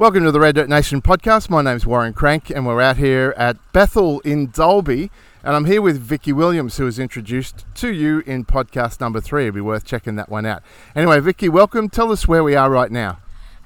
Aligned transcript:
Welcome 0.00 0.24
to 0.24 0.32
the 0.32 0.40
Red 0.40 0.54
Dirt 0.54 0.70
Nation 0.70 1.02
podcast. 1.02 1.50
My 1.50 1.60
name's 1.60 1.84
Warren 1.84 2.14
Crank, 2.14 2.48
and 2.48 2.64
we're 2.64 2.80
out 2.80 2.96
here 2.96 3.34
at 3.36 3.58
Bethel 3.74 4.20
in 4.20 4.46
Dalby. 4.46 5.10
And 5.44 5.54
I'm 5.54 5.66
here 5.66 5.82
with 5.82 6.00
Vicky 6.00 6.32
Williams, 6.32 6.78
who 6.78 6.86
was 6.86 6.98
introduced 6.98 7.66
to 7.74 7.92
you 7.92 8.20
in 8.20 8.46
podcast 8.46 8.98
number 8.98 9.20
three. 9.20 9.42
It'd 9.42 9.56
be 9.56 9.60
worth 9.60 9.84
checking 9.84 10.16
that 10.16 10.30
one 10.30 10.46
out. 10.46 10.62
Anyway, 10.96 11.20
Vicky, 11.20 11.50
welcome. 11.50 11.90
Tell 11.90 12.10
us 12.12 12.26
where 12.26 12.42
we 12.42 12.54
are 12.54 12.70
right 12.70 12.90
now. 12.90 13.18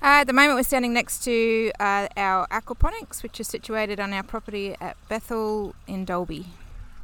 Uh, 0.03 0.23
at 0.23 0.25
the 0.25 0.33
moment, 0.33 0.57
we're 0.57 0.65
standing 0.65 0.93
next 0.93 1.23
to 1.23 1.71
uh, 1.79 2.09
our 2.17 2.49
aquaponics, 2.49 3.23
which 3.23 3.39
is 3.39 3.47
situated 3.47 4.01
on 4.01 4.13
our 4.13 4.25
property 4.25 4.75
at 4.81 4.97
Bethel 5.09 5.77
in 5.87 6.05
Dalby. 6.05 6.47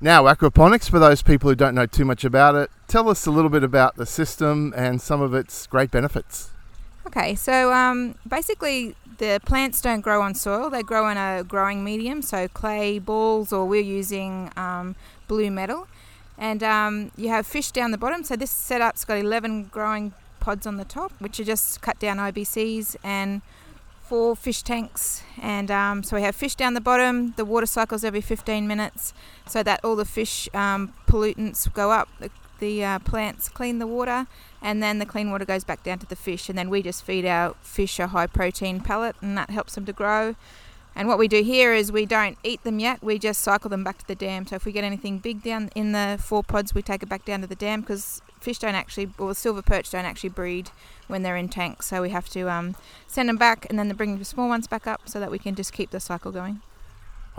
Now, 0.00 0.24
aquaponics, 0.24 0.90
for 0.90 0.98
those 0.98 1.22
people 1.22 1.50
who 1.50 1.54
don't 1.54 1.76
know 1.76 1.86
too 1.86 2.04
much 2.04 2.24
about 2.24 2.56
it, 2.56 2.68
tell 2.88 3.08
us 3.08 3.26
a 3.26 3.30
little 3.30 3.48
bit 3.48 3.62
about 3.62 3.94
the 3.94 4.06
system 4.06 4.74
and 4.76 5.00
some 5.00 5.22
of 5.22 5.34
its 5.34 5.68
great 5.68 5.92
benefits. 5.92 6.50
Okay, 7.06 7.34
so 7.34 7.72
um, 7.72 8.14
basically, 8.28 8.94
the 9.20 9.38
plants 9.44 9.82
don't 9.82 10.00
grow 10.00 10.22
on 10.22 10.34
soil, 10.34 10.70
they 10.70 10.82
grow 10.82 11.08
in 11.10 11.18
a 11.18 11.44
growing 11.44 11.84
medium, 11.84 12.22
so 12.22 12.48
clay 12.48 12.98
balls, 12.98 13.52
or 13.52 13.66
we're 13.66 13.82
using 13.82 14.50
um, 14.56 14.96
blue 15.28 15.50
metal. 15.50 15.86
And 16.38 16.62
um, 16.62 17.12
you 17.18 17.28
have 17.28 17.46
fish 17.46 17.70
down 17.70 17.90
the 17.90 17.98
bottom, 17.98 18.24
so 18.24 18.34
this 18.34 18.50
setup's 18.50 19.04
got 19.04 19.18
11 19.18 19.64
growing 19.64 20.14
pods 20.40 20.66
on 20.66 20.78
the 20.78 20.86
top, 20.86 21.12
which 21.18 21.38
are 21.38 21.44
just 21.44 21.82
cut 21.82 21.98
down 21.98 22.16
IBCs, 22.16 22.96
and 23.04 23.42
four 24.00 24.34
fish 24.34 24.62
tanks. 24.62 25.22
And 25.40 25.70
um, 25.70 26.02
so 26.02 26.16
we 26.16 26.22
have 26.22 26.34
fish 26.34 26.54
down 26.54 26.72
the 26.72 26.80
bottom, 26.80 27.34
the 27.36 27.44
water 27.44 27.66
cycles 27.66 28.04
every 28.04 28.22
15 28.22 28.66
minutes, 28.66 29.12
so 29.46 29.62
that 29.62 29.84
all 29.84 29.96
the 29.96 30.06
fish 30.06 30.48
um, 30.54 30.94
pollutants 31.06 31.70
go 31.74 31.90
up. 31.90 32.08
The, 32.20 32.30
the 32.60 32.84
uh, 32.84 32.98
plants 33.00 33.48
clean 33.48 33.78
the 33.78 33.86
water 33.86 34.26
and 34.62 34.82
then 34.82 34.98
the 34.98 35.06
clean 35.06 35.30
water 35.30 35.44
goes 35.44 35.64
back 35.64 35.82
down 35.82 35.98
to 35.98 36.06
the 36.06 36.16
fish 36.16 36.48
and 36.48 36.56
then 36.56 36.70
we 36.70 36.82
just 36.82 37.04
feed 37.04 37.26
our 37.26 37.54
fish 37.62 37.98
a 37.98 38.08
high 38.08 38.26
protein 38.26 38.80
pellet 38.80 39.16
and 39.20 39.36
that 39.36 39.50
helps 39.50 39.74
them 39.74 39.84
to 39.86 39.92
grow. 39.92 40.36
And 40.94 41.06
what 41.06 41.18
we 41.18 41.28
do 41.28 41.42
here 41.42 41.72
is 41.72 41.92
we 41.92 42.04
don't 42.04 42.36
eat 42.44 42.62
them 42.62 42.78
yet 42.78 43.02
we 43.02 43.18
just 43.18 43.40
cycle 43.40 43.70
them 43.70 43.82
back 43.82 43.98
to 43.98 44.06
the 44.06 44.14
dam. 44.14 44.46
So 44.46 44.56
if 44.56 44.64
we 44.64 44.72
get 44.72 44.84
anything 44.84 45.18
big 45.18 45.42
down 45.42 45.70
in 45.74 45.92
the 45.92 46.18
four 46.22 46.42
pods 46.42 46.74
we 46.74 46.82
take 46.82 47.02
it 47.02 47.08
back 47.08 47.24
down 47.24 47.40
to 47.40 47.46
the 47.46 47.54
dam 47.54 47.80
because 47.80 48.22
fish 48.38 48.58
don't 48.58 48.74
actually 48.74 49.10
or 49.18 49.34
silver 49.34 49.62
perch 49.62 49.90
don't 49.90 50.04
actually 50.04 50.30
breed 50.30 50.70
when 51.08 51.22
they're 51.22 51.36
in 51.36 51.48
tanks. 51.48 51.86
So 51.86 52.02
we 52.02 52.10
have 52.10 52.28
to 52.30 52.50
um, 52.50 52.76
send 53.06 53.28
them 53.28 53.36
back 53.36 53.66
and 53.68 53.78
then 53.78 53.92
bring 53.94 54.18
the 54.18 54.24
small 54.24 54.48
ones 54.48 54.66
back 54.66 54.86
up 54.86 55.08
so 55.08 55.18
that 55.20 55.30
we 55.30 55.38
can 55.38 55.54
just 55.54 55.72
keep 55.72 55.90
the 55.90 56.00
cycle 56.00 56.32
going 56.32 56.60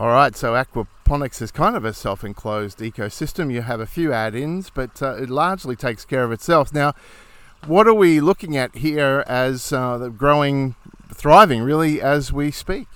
all 0.01 0.07
right, 0.07 0.35
so 0.35 0.53
aquaponics 0.53 1.43
is 1.43 1.51
kind 1.51 1.75
of 1.75 1.85
a 1.85 1.93
self 1.93 2.23
enclosed 2.23 2.79
ecosystem. 2.79 3.53
You 3.53 3.61
have 3.61 3.79
a 3.79 3.85
few 3.85 4.11
add 4.11 4.33
ins, 4.33 4.71
but 4.71 4.99
uh, 4.99 5.13
it 5.17 5.29
largely 5.29 5.75
takes 5.75 6.05
care 6.05 6.23
of 6.23 6.31
itself. 6.31 6.73
Now, 6.73 6.95
what 7.67 7.85
are 7.85 7.93
we 7.93 8.19
looking 8.19 8.57
at 8.57 8.77
here 8.77 9.23
as 9.27 9.71
uh, 9.71 10.09
growing, 10.17 10.73
thriving 11.13 11.61
really 11.61 12.01
as 12.01 12.33
we 12.33 12.49
speak? 12.49 12.87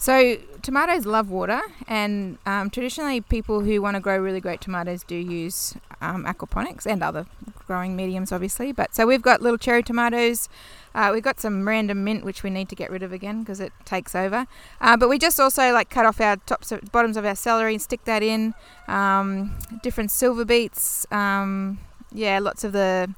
So, 0.00 0.36
tomatoes 0.62 1.06
love 1.06 1.28
water, 1.28 1.60
and 1.88 2.38
um, 2.46 2.70
traditionally, 2.70 3.20
people 3.20 3.62
who 3.62 3.82
want 3.82 3.96
to 3.96 4.00
grow 4.00 4.16
really 4.16 4.40
great 4.40 4.60
tomatoes 4.60 5.02
do 5.02 5.16
use 5.16 5.74
um, 6.00 6.24
aquaponics 6.24 6.86
and 6.86 7.02
other 7.02 7.26
growing 7.66 7.96
mediums, 7.96 8.30
obviously. 8.30 8.70
But 8.70 8.94
so 8.94 9.06
we've 9.06 9.22
got 9.22 9.42
little 9.42 9.58
cherry 9.58 9.82
tomatoes. 9.82 10.48
Uh, 10.94 11.10
we've 11.12 11.22
got 11.22 11.40
some 11.40 11.66
random 11.66 12.04
mint, 12.04 12.24
which 12.24 12.44
we 12.44 12.50
need 12.50 12.68
to 12.68 12.76
get 12.76 12.90
rid 12.90 13.02
of 13.02 13.12
again 13.12 13.40
because 13.40 13.58
it 13.58 13.72
takes 13.84 14.14
over. 14.14 14.46
Uh, 14.80 14.96
but 14.96 15.08
we 15.08 15.18
just 15.18 15.40
also 15.40 15.72
like 15.72 15.90
cut 15.90 16.06
off 16.06 16.20
our 16.20 16.36
tops, 16.36 16.72
bottoms 16.92 17.16
of 17.16 17.24
our 17.24 17.36
celery 17.36 17.74
and 17.74 17.82
stick 17.82 18.04
that 18.04 18.22
in. 18.22 18.54
Um, 18.86 19.56
different 19.82 20.10
silver 20.12 20.44
beets. 20.44 21.06
Um, 21.12 21.78
yeah, 22.12 22.38
lots 22.38 22.62
of 22.62 22.72
the, 22.72 23.12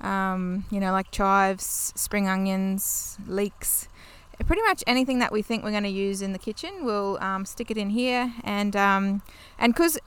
um, 0.00 0.64
you 0.70 0.80
know, 0.80 0.92
like 0.92 1.10
chives, 1.10 1.92
spring 1.94 2.26
onions, 2.26 3.18
leeks 3.26 3.86
pretty 4.46 4.62
much 4.62 4.82
anything 4.86 5.18
that 5.18 5.32
we 5.32 5.42
think 5.42 5.64
we're 5.64 5.70
going 5.70 5.82
to 5.84 5.88
use 5.88 6.22
in 6.22 6.32
the 6.32 6.38
kitchen, 6.38 6.84
we'll 6.84 7.18
um, 7.20 7.44
stick 7.44 7.70
it 7.70 7.76
in 7.76 7.90
here. 7.90 8.32
And 8.44 8.74
um, 8.76 9.22
and 9.58 9.74
because 9.74 9.98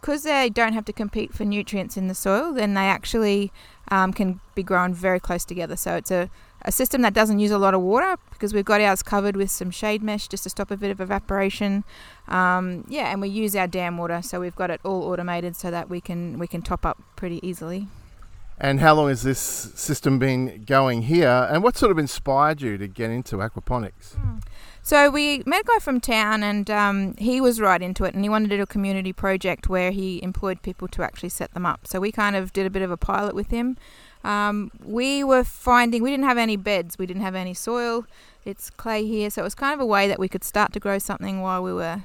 because 0.00 0.22
they 0.22 0.48
don't 0.48 0.72
have 0.72 0.84
to 0.86 0.92
compete 0.92 1.34
for 1.34 1.44
nutrients 1.44 1.96
in 1.96 2.08
the 2.08 2.14
soil, 2.14 2.52
then 2.52 2.74
they 2.74 2.86
actually 2.86 3.52
um, 3.88 4.12
can 4.12 4.40
be 4.54 4.62
grown 4.62 4.94
very 4.94 5.20
close 5.20 5.44
together. 5.44 5.76
So 5.76 5.94
it's 5.96 6.10
a, 6.10 6.30
a 6.62 6.72
system 6.72 7.02
that 7.02 7.12
doesn't 7.12 7.38
use 7.38 7.50
a 7.50 7.58
lot 7.58 7.74
of 7.74 7.82
water 7.82 8.16
because 8.30 8.54
we've 8.54 8.64
got 8.64 8.80
ours 8.80 9.02
covered 9.02 9.36
with 9.36 9.50
some 9.50 9.70
shade 9.70 10.02
mesh 10.02 10.28
just 10.28 10.44
to 10.44 10.50
stop 10.50 10.70
a 10.70 10.76
bit 10.76 10.90
of 10.90 11.00
evaporation. 11.00 11.84
Um, 12.28 12.84
yeah, 12.88 13.10
and 13.10 13.20
we 13.20 13.28
use 13.28 13.54
our 13.54 13.66
dam 13.66 13.98
water, 13.98 14.22
so 14.22 14.40
we've 14.40 14.56
got 14.56 14.70
it 14.70 14.80
all 14.84 15.02
automated 15.04 15.54
so 15.56 15.70
that 15.70 15.90
we 15.90 16.00
can 16.00 16.38
we 16.38 16.46
can 16.46 16.62
top 16.62 16.86
up 16.86 17.02
pretty 17.16 17.46
easily. 17.46 17.88
And 18.60 18.80
how 18.80 18.94
long 18.94 19.08
has 19.08 19.22
this 19.22 19.38
system 19.38 20.18
been 20.18 20.64
going 20.66 21.02
here? 21.02 21.48
And 21.50 21.62
what 21.62 21.78
sort 21.78 21.90
of 21.90 21.98
inspired 21.98 22.60
you 22.60 22.76
to 22.76 22.86
get 22.86 23.10
into 23.10 23.36
aquaponics? 23.36 24.16
Mm. 24.16 24.42
So 24.82 25.10
we 25.10 25.42
met 25.46 25.62
a 25.62 25.64
guy 25.64 25.78
from 25.78 26.00
town, 26.00 26.42
and 26.42 26.70
um, 26.70 27.14
he 27.16 27.40
was 27.40 27.60
right 27.60 27.80
into 27.80 28.04
it, 28.04 28.14
and 28.14 28.22
he 28.22 28.28
wanted 28.28 28.50
to 28.50 28.56
do 28.56 28.62
a 28.62 28.66
community 28.66 29.12
project 29.12 29.68
where 29.68 29.90
he 29.90 30.22
employed 30.22 30.62
people 30.62 30.88
to 30.88 31.02
actually 31.02 31.28
set 31.30 31.52
them 31.54 31.64
up. 31.64 31.86
So 31.86 32.00
we 32.00 32.12
kind 32.12 32.36
of 32.36 32.52
did 32.52 32.66
a 32.66 32.70
bit 32.70 32.82
of 32.82 32.90
a 32.90 32.96
pilot 32.96 33.34
with 33.34 33.50
him. 33.50 33.76
Um, 34.24 34.70
we 34.84 35.24
were 35.24 35.44
finding 35.44 36.02
we 36.02 36.10
didn't 36.10 36.26
have 36.26 36.38
any 36.38 36.56
beds, 36.56 36.98
we 36.98 37.06
didn't 37.06 37.22
have 37.22 37.34
any 37.34 37.54
soil. 37.54 38.04
It's 38.44 38.68
clay 38.68 39.06
here, 39.06 39.30
so 39.30 39.42
it 39.42 39.44
was 39.44 39.54
kind 39.54 39.72
of 39.74 39.80
a 39.80 39.86
way 39.86 40.08
that 40.08 40.18
we 40.18 40.28
could 40.28 40.44
start 40.44 40.72
to 40.74 40.80
grow 40.80 40.98
something 40.98 41.40
while 41.40 41.62
we 41.62 41.72
were, 41.72 42.02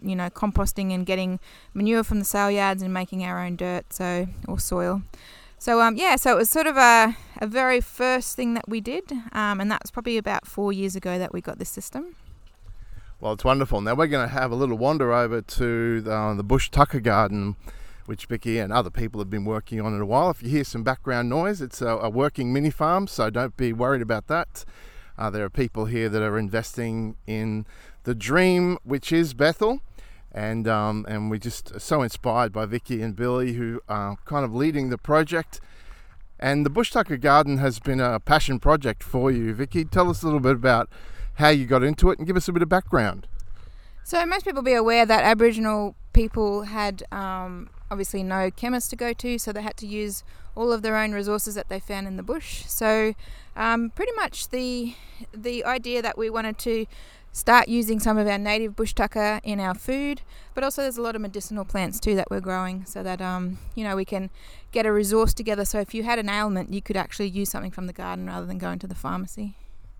you 0.00 0.16
know, 0.16 0.30
composting 0.30 0.92
and 0.92 1.06
getting 1.06 1.38
manure 1.74 2.02
from 2.02 2.18
the 2.18 2.24
sale 2.24 2.50
yards 2.50 2.82
and 2.82 2.92
making 2.92 3.24
our 3.24 3.44
own 3.44 3.56
dirt, 3.56 3.92
so 3.92 4.26
or 4.48 4.58
soil. 4.58 5.02
So 5.62 5.80
um, 5.80 5.94
yeah, 5.94 6.16
so 6.16 6.32
it 6.32 6.38
was 6.38 6.50
sort 6.50 6.66
of 6.66 6.76
a, 6.76 7.16
a 7.36 7.46
very 7.46 7.80
first 7.80 8.34
thing 8.34 8.54
that 8.54 8.68
we 8.68 8.80
did, 8.80 9.12
um, 9.30 9.60
and 9.60 9.70
that 9.70 9.80
was 9.80 9.92
probably 9.92 10.18
about 10.18 10.44
four 10.44 10.72
years 10.72 10.96
ago 10.96 11.20
that 11.20 11.32
we 11.32 11.40
got 11.40 11.60
this 11.60 11.68
system. 11.68 12.16
Well, 13.20 13.34
it's 13.34 13.44
wonderful. 13.44 13.80
Now 13.80 13.94
we're 13.94 14.08
going 14.08 14.28
to 14.28 14.34
have 14.34 14.50
a 14.50 14.56
little 14.56 14.76
wander 14.76 15.12
over 15.12 15.40
to 15.40 16.00
the, 16.00 16.12
uh, 16.12 16.34
the 16.34 16.42
Bush 16.42 16.68
Tucker 16.68 16.98
Garden, 16.98 17.54
which 18.06 18.26
Vicky 18.26 18.58
and 18.58 18.72
other 18.72 18.90
people 18.90 19.20
have 19.20 19.30
been 19.30 19.44
working 19.44 19.80
on 19.80 19.94
in 19.94 20.00
a 20.00 20.04
while. 20.04 20.30
If 20.30 20.42
you 20.42 20.48
hear 20.48 20.64
some 20.64 20.82
background 20.82 21.28
noise, 21.28 21.60
it's 21.60 21.80
a, 21.80 21.90
a 21.90 22.10
working 22.10 22.52
mini 22.52 22.70
farm, 22.70 23.06
so 23.06 23.30
don't 23.30 23.56
be 23.56 23.72
worried 23.72 24.02
about 24.02 24.26
that. 24.26 24.64
Uh, 25.16 25.30
there 25.30 25.44
are 25.44 25.48
people 25.48 25.84
here 25.84 26.08
that 26.08 26.22
are 26.22 26.40
investing 26.40 27.14
in 27.28 27.66
the 28.02 28.16
dream, 28.16 28.78
which 28.82 29.12
is 29.12 29.32
Bethel 29.32 29.80
and 30.32 30.66
um, 30.66 31.04
and 31.08 31.30
we're 31.30 31.38
just 31.38 31.80
so 31.80 32.02
inspired 32.02 32.52
by 32.52 32.66
Vicky 32.66 33.02
and 33.02 33.14
Billy 33.14 33.52
who 33.52 33.80
are 33.88 34.16
kind 34.24 34.44
of 34.44 34.54
leading 34.54 34.90
the 34.90 34.98
project. 34.98 35.60
And 36.38 36.66
the 36.66 36.70
Bush 36.70 36.90
Tucker 36.90 37.16
Garden 37.16 37.58
has 37.58 37.78
been 37.78 38.00
a 38.00 38.18
passion 38.18 38.58
project 38.58 39.04
for 39.04 39.30
you, 39.30 39.54
Vicky. 39.54 39.84
Tell 39.84 40.10
us 40.10 40.22
a 40.22 40.26
little 40.26 40.40
bit 40.40 40.56
about 40.56 40.88
how 41.34 41.50
you 41.50 41.66
got 41.66 41.84
into 41.84 42.10
it 42.10 42.18
and 42.18 42.26
give 42.26 42.36
us 42.36 42.48
a 42.48 42.52
bit 42.52 42.62
of 42.62 42.68
background. 42.68 43.28
So 44.02 44.26
most 44.26 44.44
people 44.44 44.62
be 44.62 44.72
aware 44.74 45.06
that 45.06 45.22
Aboriginal 45.22 45.94
people 46.12 46.62
had 46.62 47.04
um, 47.12 47.70
obviously 47.90 48.22
no 48.22 48.50
chemist 48.50 48.90
to 48.90 48.96
go 48.96 49.12
to, 49.12 49.38
so 49.38 49.52
they 49.52 49.62
had 49.62 49.76
to 49.76 49.86
use 49.86 50.24
all 50.54 50.72
of 50.72 50.82
their 50.82 50.96
own 50.96 51.12
resources 51.12 51.54
that 51.54 51.68
they 51.68 51.78
found 51.78 52.06
in 52.06 52.16
the 52.16 52.22
bush. 52.22 52.64
So 52.66 53.14
um, 53.54 53.90
pretty 53.90 54.12
much 54.16 54.48
the 54.48 54.94
the 55.32 55.64
idea 55.64 56.02
that 56.02 56.18
we 56.18 56.28
wanted 56.28 56.58
to 56.58 56.86
start 57.32 57.68
using 57.68 57.98
some 57.98 58.18
of 58.18 58.28
our 58.28 58.38
native 58.38 58.76
bush 58.76 58.92
tucker 58.92 59.40
in 59.42 59.58
our 59.58 59.74
food, 59.74 60.20
but 60.54 60.62
also 60.62 60.82
there's 60.82 60.98
a 60.98 61.02
lot 61.02 61.16
of 61.16 61.22
medicinal 61.22 61.64
plants 61.64 61.98
too 61.98 62.14
that 62.14 62.30
we're 62.30 62.40
growing 62.40 62.84
so 62.84 63.02
that 63.02 63.20
um, 63.20 63.58
you 63.74 63.82
know 63.82 63.96
we 63.96 64.04
can 64.04 64.30
get 64.70 64.86
a 64.86 64.92
resource 64.92 65.34
together. 65.34 65.64
So 65.64 65.80
if 65.80 65.94
you 65.94 66.02
had 66.02 66.18
an 66.18 66.28
ailment, 66.28 66.72
you 66.72 66.82
could 66.82 66.96
actually 66.96 67.28
use 67.28 67.50
something 67.50 67.70
from 67.70 67.86
the 67.86 67.92
garden 67.92 68.26
rather 68.26 68.46
than 68.46 68.58
going 68.58 68.78
to 68.80 68.86
the 68.86 68.94
pharmacy. 68.94 69.54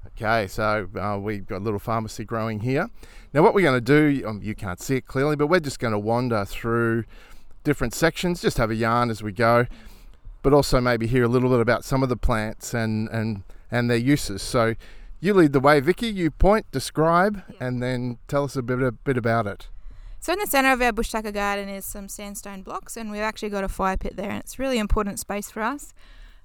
Okay, 0.09 0.47
so 0.47 0.89
uh, 1.01 1.19
we've 1.19 1.47
got 1.47 1.59
a 1.59 1.65
little 1.65 1.79
pharmacy 1.79 2.25
growing 2.25 2.61
here. 2.61 2.91
Now, 3.33 3.43
what 3.43 3.55
we're 3.55 3.63
going 3.63 3.83
to 3.83 4.21
do, 4.21 4.27
um, 4.27 4.41
you 4.43 4.55
can't 4.55 4.81
see 4.81 4.97
it 4.97 5.07
clearly, 5.07 5.37
but 5.37 5.47
we're 5.47 5.61
just 5.61 5.79
going 5.79 5.93
to 5.93 5.99
wander 5.99 6.45
through 6.45 7.05
different 7.65 7.95
sections, 7.95 8.43
just 8.43 8.59
have 8.59 8.71
a 8.71 8.75
yarn 8.75 9.11
as 9.11 9.23
we 9.23 9.33
go, 9.33 9.67
but 10.43 10.53
also 10.53 10.81
maybe 10.81 11.07
hear 11.07 11.23
a 11.23 11.29
little 11.29 11.49
bit 11.49 11.61
about 11.61 11.85
some 11.85 12.03
of 12.03 12.09
the 12.09 12.17
plants 12.17 12.75
and, 12.75 13.09
and, 13.11 13.45
and 13.71 13.89
their 13.89 13.97
uses. 13.97 14.43
So, 14.43 14.75
you 15.23 15.33
lead 15.33 15.53
the 15.53 15.61
way, 15.61 15.79
Vicky. 15.79 16.09
You 16.09 16.33
point, 16.33 16.67
describe, 16.73 17.45
yeah. 17.49 17.69
and 17.69 17.81
then 17.81 18.19
tell 18.27 18.43
us 18.43 18.57
a 18.57 18.63
bit, 18.63 18.83
a 18.83 18.91
bit 18.91 19.17
about 19.17 19.47
it. 19.47 19.69
So 20.19 20.33
in 20.33 20.41
the 20.41 20.47
centre 20.47 20.73
of 20.73 20.83
our 20.83 20.93
bush 20.93 21.11
tucker 21.11 21.31
garden 21.31 21.69
is 21.69 21.87
some 21.87 22.09
sandstone 22.09 22.63
blocks, 22.63 22.97
and 22.97 23.11
we've 23.11 23.23
actually 23.23 23.51
got 23.51 23.63
a 23.63 23.69
fire 23.69 23.97
pit 23.97 24.17
there, 24.17 24.31
and 24.31 24.41
it's 24.41 24.59
really 24.59 24.79
important 24.79 25.21
space 25.21 25.49
for 25.49 25.63
us 25.63 25.95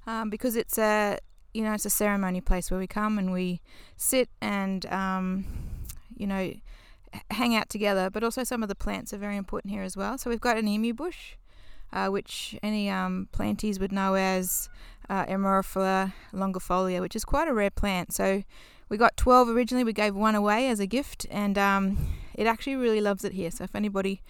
um, 0.06 0.30
because 0.30 0.56
it's 0.56 0.78
a 0.78 1.18
you 1.56 1.64
know 1.64 1.74
it's 1.74 1.86
a 1.86 1.90
ceremony 1.90 2.40
place 2.40 2.70
where 2.70 2.80
we 2.80 2.86
come 2.86 3.18
and 3.18 3.34
we 3.34 3.62
sit 3.98 4.30
and 4.42 4.86
um, 4.88 5.46
you 6.16 6.28
know 6.28 6.54
hang 7.32 7.56
out 7.56 7.70
together. 7.70 8.12
But 8.12 8.24
also 8.24 8.44
some 8.44 8.62
of 8.62 8.70
the 8.70 8.76
plants 8.76 9.12
are 9.12 9.18
very 9.18 9.38
important 9.38 9.74
here 9.74 9.84
as 9.84 9.98
well. 9.98 10.20
So 10.20 10.30
we've 10.30 10.40
got 10.40 10.56
an 10.58 10.68
emu 10.68 10.94
bush, 10.94 11.34
uh, 11.92 12.10
which 12.10 12.56
any 12.62 12.92
um, 12.92 13.28
planties 13.32 13.80
would 13.80 13.92
know 13.92 14.14
as 14.14 14.70
uh, 15.10 15.26
longifolia, 16.34 17.02
which 17.02 17.16
is 17.16 17.26
quite 17.26 17.48
a 17.48 17.54
rare 17.54 17.70
plant. 17.70 18.14
So 18.14 18.44
we 18.90 18.98
got 18.98 19.18
12 19.18 19.50
originally. 19.50 19.84
We 19.84 19.94
gave 19.94 20.16
one 20.16 20.36
away 20.36 20.70
as 20.70 20.80
a 20.80 20.88
gift, 20.88 21.26
and 21.30 21.58
um, 21.58 21.98
it 22.34 22.48
actually 22.48 22.76
really 22.76 23.02
loves 23.02 23.24
it 23.24 23.34
here. 23.34 23.52
So 23.52 23.64
if 23.64 23.76
anybody 23.76 24.22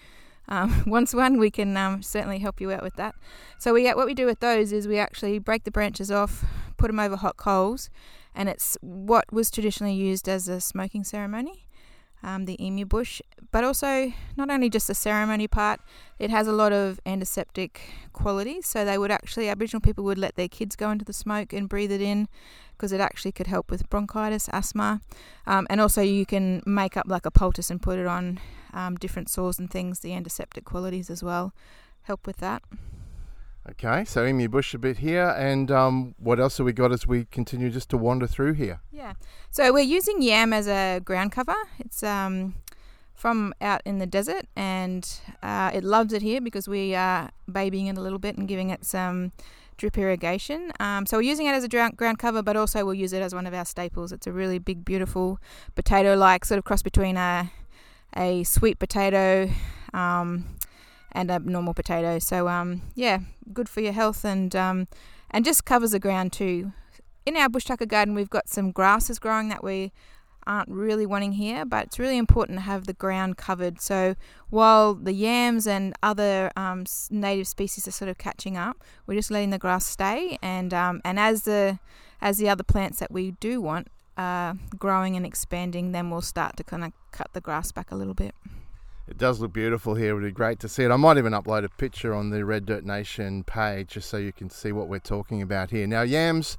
um, 0.48 0.84
wants 0.86 1.14
one, 1.14 1.38
we 1.38 1.50
can 1.50 1.76
um, 1.76 2.02
certainly 2.02 2.38
help 2.38 2.60
you 2.60 2.72
out 2.72 2.82
with 2.82 2.96
that. 2.96 3.14
So 3.58 3.72
we 3.72 3.82
get 3.82 3.96
what 3.96 4.06
we 4.06 4.14
do 4.14 4.26
with 4.26 4.40
those 4.40 4.72
is 4.72 4.88
we 4.88 4.98
actually 4.98 5.38
break 5.38 5.64
the 5.64 5.70
branches 5.70 6.10
off, 6.10 6.44
put 6.76 6.88
them 6.88 7.00
over 7.00 7.16
hot 7.16 7.36
coals, 7.36 7.90
and 8.34 8.48
it's 8.48 8.76
what 8.80 9.32
was 9.32 9.50
traditionally 9.50 9.94
used 9.94 10.28
as 10.28 10.48
a 10.48 10.60
smoking 10.60 11.04
ceremony. 11.04 11.67
Um, 12.22 12.46
the 12.46 12.62
emu 12.64 12.84
bush, 12.84 13.22
but 13.52 13.62
also 13.62 14.12
not 14.36 14.50
only 14.50 14.68
just 14.68 14.88
the 14.88 14.94
ceremony 14.94 15.46
part, 15.46 15.80
it 16.18 16.30
has 16.30 16.48
a 16.48 16.52
lot 16.52 16.72
of 16.72 17.00
antiseptic 17.06 17.80
qualities. 18.12 18.66
So 18.66 18.84
they 18.84 18.98
would 18.98 19.12
actually, 19.12 19.48
Aboriginal 19.48 19.80
people 19.80 20.02
would 20.04 20.18
let 20.18 20.34
their 20.34 20.48
kids 20.48 20.74
go 20.74 20.90
into 20.90 21.04
the 21.04 21.12
smoke 21.12 21.52
and 21.52 21.68
breathe 21.68 21.92
it 21.92 22.00
in 22.00 22.28
because 22.72 22.92
it 22.92 23.00
actually 23.00 23.32
could 23.32 23.46
help 23.46 23.70
with 23.70 23.88
bronchitis, 23.88 24.48
asthma, 24.52 25.00
um, 25.46 25.66
and 25.70 25.80
also 25.80 26.00
you 26.02 26.26
can 26.26 26.62
make 26.66 26.96
up 26.96 27.06
like 27.08 27.26
a 27.26 27.30
poultice 27.30 27.70
and 27.70 27.82
put 27.82 27.98
it 27.98 28.06
on 28.06 28.40
um, 28.72 28.96
different 28.96 29.28
sores 29.28 29.58
and 29.58 29.70
things. 29.70 30.00
The 30.00 30.14
antiseptic 30.14 30.64
qualities 30.64 31.10
as 31.10 31.22
well 31.22 31.52
help 32.02 32.26
with 32.26 32.38
that. 32.38 32.62
Okay, 33.70 34.04
so 34.04 34.24
emu 34.24 34.48
bush 34.48 34.72
a 34.72 34.78
bit 34.78 34.98
here, 34.98 35.34
and 35.36 35.70
um, 35.70 36.14
what 36.18 36.40
else 36.40 36.56
have 36.56 36.64
we 36.64 36.72
got 36.72 36.90
as 36.90 37.06
we 37.06 37.26
continue 37.26 37.68
just 37.68 37.90
to 37.90 37.98
wander 37.98 38.26
through 38.26 38.54
here? 38.54 38.80
Yeah, 38.90 39.12
so 39.50 39.72
we're 39.72 39.80
using 39.80 40.22
yam 40.22 40.52
as 40.54 40.66
a 40.66 41.00
ground 41.04 41.32
cover. 41.32 41.54
It's 41.78 42.02
um, 42.02 42.54
from 43.14 43.52
out 43.60 43.82
in 43.84 43.98
the 43.98 44.06
desert, 44.06 44.46
and 44.56 45.06
uh, 45.42 45.70
it 45.74 45.84
loves 45.84 46.14
it 46.14 46.22
here 46.22 46.40
because 46.40 46.66
we 46.66 46.94
are 46.94 47.30
babying 47.50 47.88
it 47.88 47.98
a 47.98 48.00
little 48.00 48.18
bit 48.18 48.38
and 48.38 48.48
giving 48.48 48.70
it 48.70 48.86
some 48.86 49.32
drip 49.76 49.98
irrigation. 49.98 50.72
Um, 50.80 51.04
so 51.04 51.18
we're 51.18 51.22
using 51.22 51.46
it 51.46 51.52
as 51.52 51.62
a 51.62 51.68
ground 51.68 52.18
cover, 52.18 52.42
but 52.42 52.56
also 52.56 52.84
we'll 52.86 52.94
use 52.94 53.12
it 53.12 53.20
as 53.20 53.34
one 53.34 53.46
of 53.46 53.52
our 53.52 53.66
staples. 53.66 54.12
It's 54.12 54.26
a 54.26 54.32
really 54.32 54.58
big, 54.58 54.84
beautiful 54.84 55.40
potato-like 55.74 56.46
sort 56.46 56.58
of 56.58 56.64
cross 56.64 56.82
between 56.82 57.16
a 57.16 57.50
a 58.16 58.42
sweet 58.44 58.78
potato. 58.78 59.50
Um, 59.92 60.56
and 61.12 61.30
a 61.30 61.38
normal 61.38 61.74
potato. 61.74 62.18
So 62.18 62.48
um, 62.48 62.82
yeah, 62.94 63.20
good 63.52 63.68
for 63.68 63.80
your 63.80 63.92
health 63.92 64.24
and 64.24 64.54
um, 64.54 64.88
and 65.30 65.44
just 65.44 65.64
covers 65.64 65.92
the 65.92 65.98
ground 65.98 66.32
too. 66.32 66.72
In 67.26 67.36
our 67.36 67.48
bush 67.48 67.64
tucker 67.64 67.86
garden, 67.86 68.14
we've 68.14 68.30
got 68.30 68.48
some 68.48 68.70
grasses 68.70 69.18
growing 69.18 69.48
that 69.50 69.62
we 69.62 69.92
aren't 70.46 70.70
really 70.70 71.04
wanting 71.04 71.32
here, 71.32 71.66
but 71.66 71.86
it's 71.86 71.98
really 71.98 72.16
important 72.16 72.56
to 72.56 72.62
have 72.62 72.86
the 72.86 72.94
ground 72.94 73.36
covered. 73.36 73.80
So 73.80 74.16
while 74.48 74.94
the 74.94 75.12
yams 75.12 75.66
and 75.66 75.94
other 76.02 76.50
um, 76.56 76.86
native 77.10 77.46
species 77.46 77.86
are 77.86 77.92
sort 77.92 78.08
of 78.08 78.16
catching 78.16 78.56
up, 78.56 78.82
we're 79.06 79.14
just 79.14 79.30
letting 79.30 79.50
the 79.50 79.58
grass 79.58 79.84
stay. 79.84 80.38
And 80.42 80.72
um, 80.72 81.02
and 81.04 81.18
as 81.20 81.42
the 81.42 81.78
as 82.20 82.38
the 82.38 82.48
other 82.48 82.64
plants 82.64 82.98
that 82.98 83.12
we 83.12 83.32
do 83.32 83.60
want 83.60 83.88
uh, 84.16 84.54
growing 84.78 85.16
and 85.16 85.26
expanding, 85.26 85.92
then 85.92 86.10
we'll 86.10 86.22
start 86.22 86.56
to 86.56 86.64
kind 86.64 86.82
of 86.82 86.92
cut 87.12 87.28
the 87.34 87.40
grass 87.40 87.70
back 87.70 87.90
a 87.90 87.94
little 87.94 88.14
bit. 88.14 88.34
It 89.08 89.16
does 89.16 89.40
look 89.40 89.52
beautiful 89.54 89.94
here. 89.94 90.10
It 90.10 90.14
would 90.14 90.24
be 90.24 90.30
great 90.30 90.60
to 90.60 90.68
see 90.68 90.84
it. 90.84 90.90
I 90.90 90.96
might 90.96 91.16
even 91.16 91.32
upload 91.32 91.64
a 91.64 91.68
picture 91.70 92.14
on 92.14 92.28
the 92.30 92.44
Red 92.44 92.66
Dirt 92.66 92.84
Nation 92.84 93.42
page 93.42 93.88
just 93.88 94.10
so 94.10 94.18
you 94.18 94.32
can 94.32 94.50
see 94.50 94.70
what 94.70 94.88
we're 94.88 94.98
talking 94.98 95.40
about 95.40 95.70
here. 95.70 95.86
Now, 95.86 96.02
yams, 96.02 96.58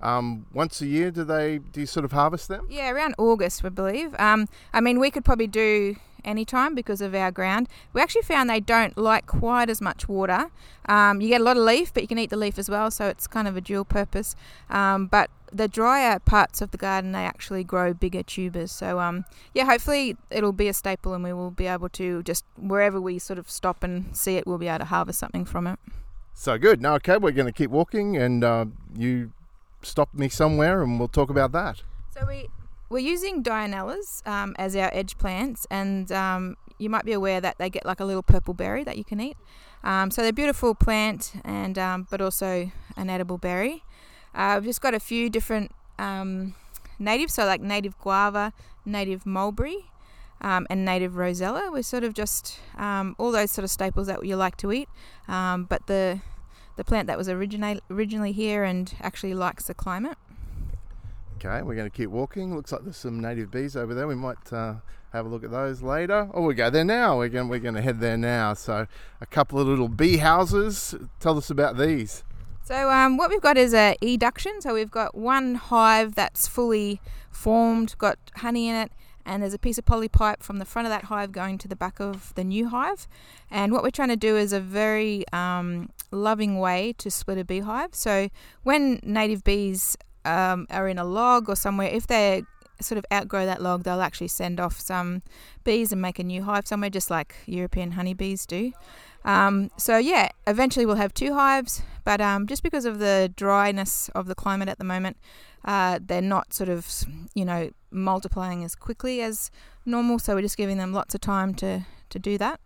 um, 0.00 0.46
once 0.52 0.80
a 0.80 0.86
year, 0.86 1.10
do 1.10 1.24
they 1.24 1.58
do 1.58 1.80
you 1.80 1.86
sort 1.86 2.04
of 2.04 2.12
harvest 2.12 2.48
them? 2.48 2.66
Yeah, 2.70 2.90
around 2.90 3.16
August, 3.18 3.64
I 3.64 3.68
believe. 3.68 4.14
Um, 4.18 4.48
I 4.72 4.80
mean, 4.80 4.98
we 4.98 5.10
could 5.10 5.26
probably 5.26 5.46
do 5.46 5.96
any 6.24 6.44
time 6.44 6.74
because 6.74 7.00
of 7.00 7.14
our 7.14 7.30
ground. 7.30 7.68
We 7.92 8.00
actually 8.00 8.22
found 8.22 8.48
they 8.48 8.60
don't 8.60 8.96
like 8.96 9.26
quite 9.26 9.70
as 9.70 9.80
much 9.80 10.08
water. 10.08 10.50
Um, 10.86 11.20
you 11.20 11.28
get 11.28 11.40
a 11.40 11.44
lot 11.44 11.56
of 11.56 11.64
leaf, 11.64 11.92
but 11.92 12.02
you 12.02 12.08
can 12.08 12.18
eat 12.18 12.30
the 12.30 12.36
leaf 12.36 12.58
as 12.58 12.68
well, 12.68 12.90
so 12.90 13.06
it's 13.06 13.26
kind 13.26 13.46
of 13.46 13.56
a 13.56 13.60
dual 13.60 13.84
purpose. 13.84 14.34
Um, 14.68 15.06
but 15.06 15.30
the 15.52 15.68
drier 15.68 16.18
parts 16.18 16.60
of 16.60 16.70
the 16.70 16.78
garden, 16.78 17.12
they 17.12 17.24
actually 17.24 17.64
grow 17.64 17.92
bigger 17.92 18.22
tubers. 18.22 18.72
So, 18.72 19.00
um, 19.00 19.24
yeah, 19.54 19.64
hopefully 19.64 20.16
it'll 20.30 20.52
be 20.52 20.68
a 20.68 20.74
staple 20.74 21.14
and 21.14 21.24
we 21.24 21.32
will 21.32 21.50
be 21.50 21.66
able 21.66 21.88
to 21.90 22.22
just 22.22 22.44
wherever 22.56 23.00
we 23.00 23.18
sort 23.18 23.38
of 23.38 23.50
stop 23.50 23.82
and 23.82 24.16
see 24.16 24.36
it, 24.36 24.46
we'll 24.46 24.58
be 24.58 24.68
able 24.68 24.80
to 24.80 24.84
harvest 24.86 25.18
something 25.18 25.44
from 25.44 25.66
it. 25.66 25.78
So 26.34 26.56
good. 26.58 26.80
Now, 26.80 26.94
okay, 26.96 27.16
we're 27.16 27.32
going 27.32 27.46
to 27.46 27.52
keep 27.52 27.70
walking 27.70 28.16
and 28.16 28.44
uh, 28.44 28.66
you 28.96 29.32
stop 29.82 30.14
me 30.14 30.28
somewhere 30.28 30.82
and 30.82 30.98
we'll 30.98 31.08
talk 31.08 31.30
about 31.30 31.52
that. 31.52 31.82
So, 32.14 32.26
we, 32.26 32.48
we're 32.90 32.98
using 32.98 33.42
Dianellas 33.42 34.26
um, 34.26 34.54
as 34.58 34.74
our 34.76 34.90
edge 34.92 35.16
plants, 35.16 35.66
and 35.70 36.10
um, 36.10 36.56
you 36.78 36.90
might 36.90 37.04
be 37.04 37.12
aware 37.12 37.40
that 37.40 37.56
they 37.58 37.70
get 37.70 37.86
like 37.86 38.00
a 38.00 38.04
little 38.04 38.22
purple 38.22 38.52
berry 38.52 38.84
that 38.84 38.98
you 38.98 39.04
can 39.04 39.20
eat. 39.20 39.36
Um, 39.84 40.10
so 40.10 40.22
they're 40.22 40.32
beautiful 40.32 40.74
plant, 40.74 41.32
and 41.44 41.78
um, 41.78 42.06
but 42.10 42.20
also 42.20 42.70
an 42.96 43.08
edible 43.08 43.38
berry. 43.38 43.84
Uh, 44.34 44.58
I've 44.58 44.64
just 44.64 44.80
got 44.80 44.92
a 44.92 45.00
few 45.00 45.30
different 45.30 45.70
um, 45.98 46.54
natives, 46.98 47.34
so 47.34 47.46
like 47.46 47.60
native 47.60 47.96
guava, 47.98 48.52
native 48.84 49.24
mulberry, 49.24 49.86
um, 50.40 50.66
and 50.68 50.84
native 50.84 51.16
rosella. 51.16 51.70
We're 51.72 51.82
sort 51.82 52.04
of 52.04 52.12
just 52.12 52.58
all 52.76 53.30
those 53.30 53.52
sort 53.52 53.64
of 53.64 53.70
staples 53.70 54.08
that 54.08 54.24
you 54.26 54.36
like 54.36 54.56
to 54.58 54.72
eat. 54.72 54.88
But 55.28 55.86
the 55.86 56.20
the 56.76 56.84
plant 56.84 57.06
that 57.06 57.18
was 57.18 57.28
originate, 57.28 57.82
originally 57.90 58.32
here 58.32 58.64
and 58.64 58.94
actually 59.00 59.34
likes 59.34 59.66
the 59.66 59.74
climate. 59.74 60.16
Okay, 61.42 61.62
we're 61.62 61.74
going 61.74 61.90
to 61.90 61.96
keep 61.96 62.10
walking. 62.10 62.54
Looks 62.54 62.70
like 62.70 62.82
there's 62.82 62.98
some 62.98 63.18
native 63.18 63.50
bees 63.50 63.74
over 63.74 63.94
there. 63.94 64.06
We 64.06 64.14
might 64.14 64.52
uh, 64.52 64.74
have 65.14 65.24
a 65.24 65.28
look 65.30 65.42
at 65.42 65.50
those 65.50 65.80
later. 65.80 66.28
Oh, 66.34 66.42
we 66.42 66.52
go 66.52 66.68
there 66.68 66.84
now. 66.84 67.16
We're 67.16 67.30
going, 67.30 67.48
we're 67.48 67.60
going 67.60 67.76
to 67.76 67.80
head 67.80 67.98
there 67.98 68.18
now. 68.18 68.52
So, 68.52 68.86
a 69.22 69.26
couple 69.26 69.58
of 69.58 69.66
little 69.66 69.88
bee 69.88 70.18
houses. 70.18 70.94
Tell 71.18 71.38
us 71.38 71.48
about 71.48 71.78
these. 71.78 72.24
So 72.62 72.90
um, 72.90 73.16
what 73.16 73.30
we've 73.30 73.40
got 73.40 73.56
is 73.56 73.72
a 73.72 73.96
eduction. 74.02 74.60
So 74.60 74.74
we've 74.74 74.90
got 74.90 75.14
one 75.14 75.54
hive 75.54 76.14
that's 76.14 76.46
fully 76.46 77.00
formed, 77.30 77.96
got 77.96 78.18
honey 78.36 78.68
in 78.68 78.76
it, 78.76 78.92
and 79.24 79.42
there's 79.42 79.54
a 79.54 79.58
piece 79.58 79.78
of 79.78 79.86
polypipe 79.86 80.42
from 80.42 80.58
the 80.58 80.66
front 80.66 80.86
of 80.86 80.90
that 80.90 81.04
hive 81.04 81.32
going 81.32 81.56
to 81.58 81.68
the 81.68 81.74
back 81.74 82.00
of 82.00 82.34
the 82.34 82.44
new 82.44 82.68
hive. 82.68 83.08
And 83.50 83.72
what 83.72 83.82
we're 83.82 83.90
trying 83.90 84.10
to 84.10 84.16
do 84.16 84.36
is 84.36 84.52
a 84.52 84.60
very 84.60 85.24
um, 85.32 85.88
loving 86.10 86.60
way 86.60 86.94
to 86.98 87.10
split 87.10 87.38
a 87.38 87.44
beehive. 87.44 87.94
So 87.94 88.28
when 88.62 89.00
native 89.02 89.42
bees 89.42 89.96
um, 90.24 90.66
are 90.70 90.88
in 90.88 90.98
a 90.98 91.04
log 91.04 91.48
or 91.48 91.56
somewhere, 91.56 91.88
if 91.88 92.06
they 92.06 92.42
sort 92.80 92.98
of 92.98 93.04
outgrow 93.12 93.46
that 93.46 93.62
log, 93.62 93.84
they'll 93.84 94.00
actually 94.00 94.28
send 94.28 94.58
off 94.58 94.80
some 94.80 95.22
bees 95.64 95.92
and 95.92 96.00
make 96.00 96.18
a 96.18 96.24
new 96.24 96.42
hive 96.42 96.66
somewhere, 96.66 96.90
just 96.90 97.10
like 97.10 97.36
European 97.46 97.92
honeybees 97.92 98.46
do. 98.46 98.72
Um, 99.24 99.70
so 99.76 99.98
yeah, 99.98 100.30
eventually 100.46 100.86
we'll 100.86 100.96
have 100.96 101.12
two 101.12 101.34
hives, 101.34 101.82
but 102.04 102.20
um, 102.20 102.46
just 102.46 102.62
because 102.62 102.84
of 102.84 102.98
the 102.98 103.32
dryness 103.36 104.08
of 104.14 104.26
the 104.26 104.34
climate 104.34 104.68
at 104.68 104.78
the 104.78 104.84
moment, 104.84 105.18
uh, 105.64 105.98
they're 106.02 106.22
not 106.22 106.54
sort 106.54 106.70
of 106.70 107.04
you 107.34 107.44
know 107.44 107.70
multiplying 107.90 108.64
as 108.64 108.74
quickly 108.74 109.20
as 109.20 109.50
normal. 109.84 110.18
So 110.18 110.34
we're 110.34 110.42
just 110.42 110.56
giving 110.56 110.78
them 110.78 110.92
lots 110.92 111.14
of 111.14 111.20
time 111.20 111.54
to 111.56 111.86
to 112.08 112.18
do 112.18 112.38
that. 112.38 112.60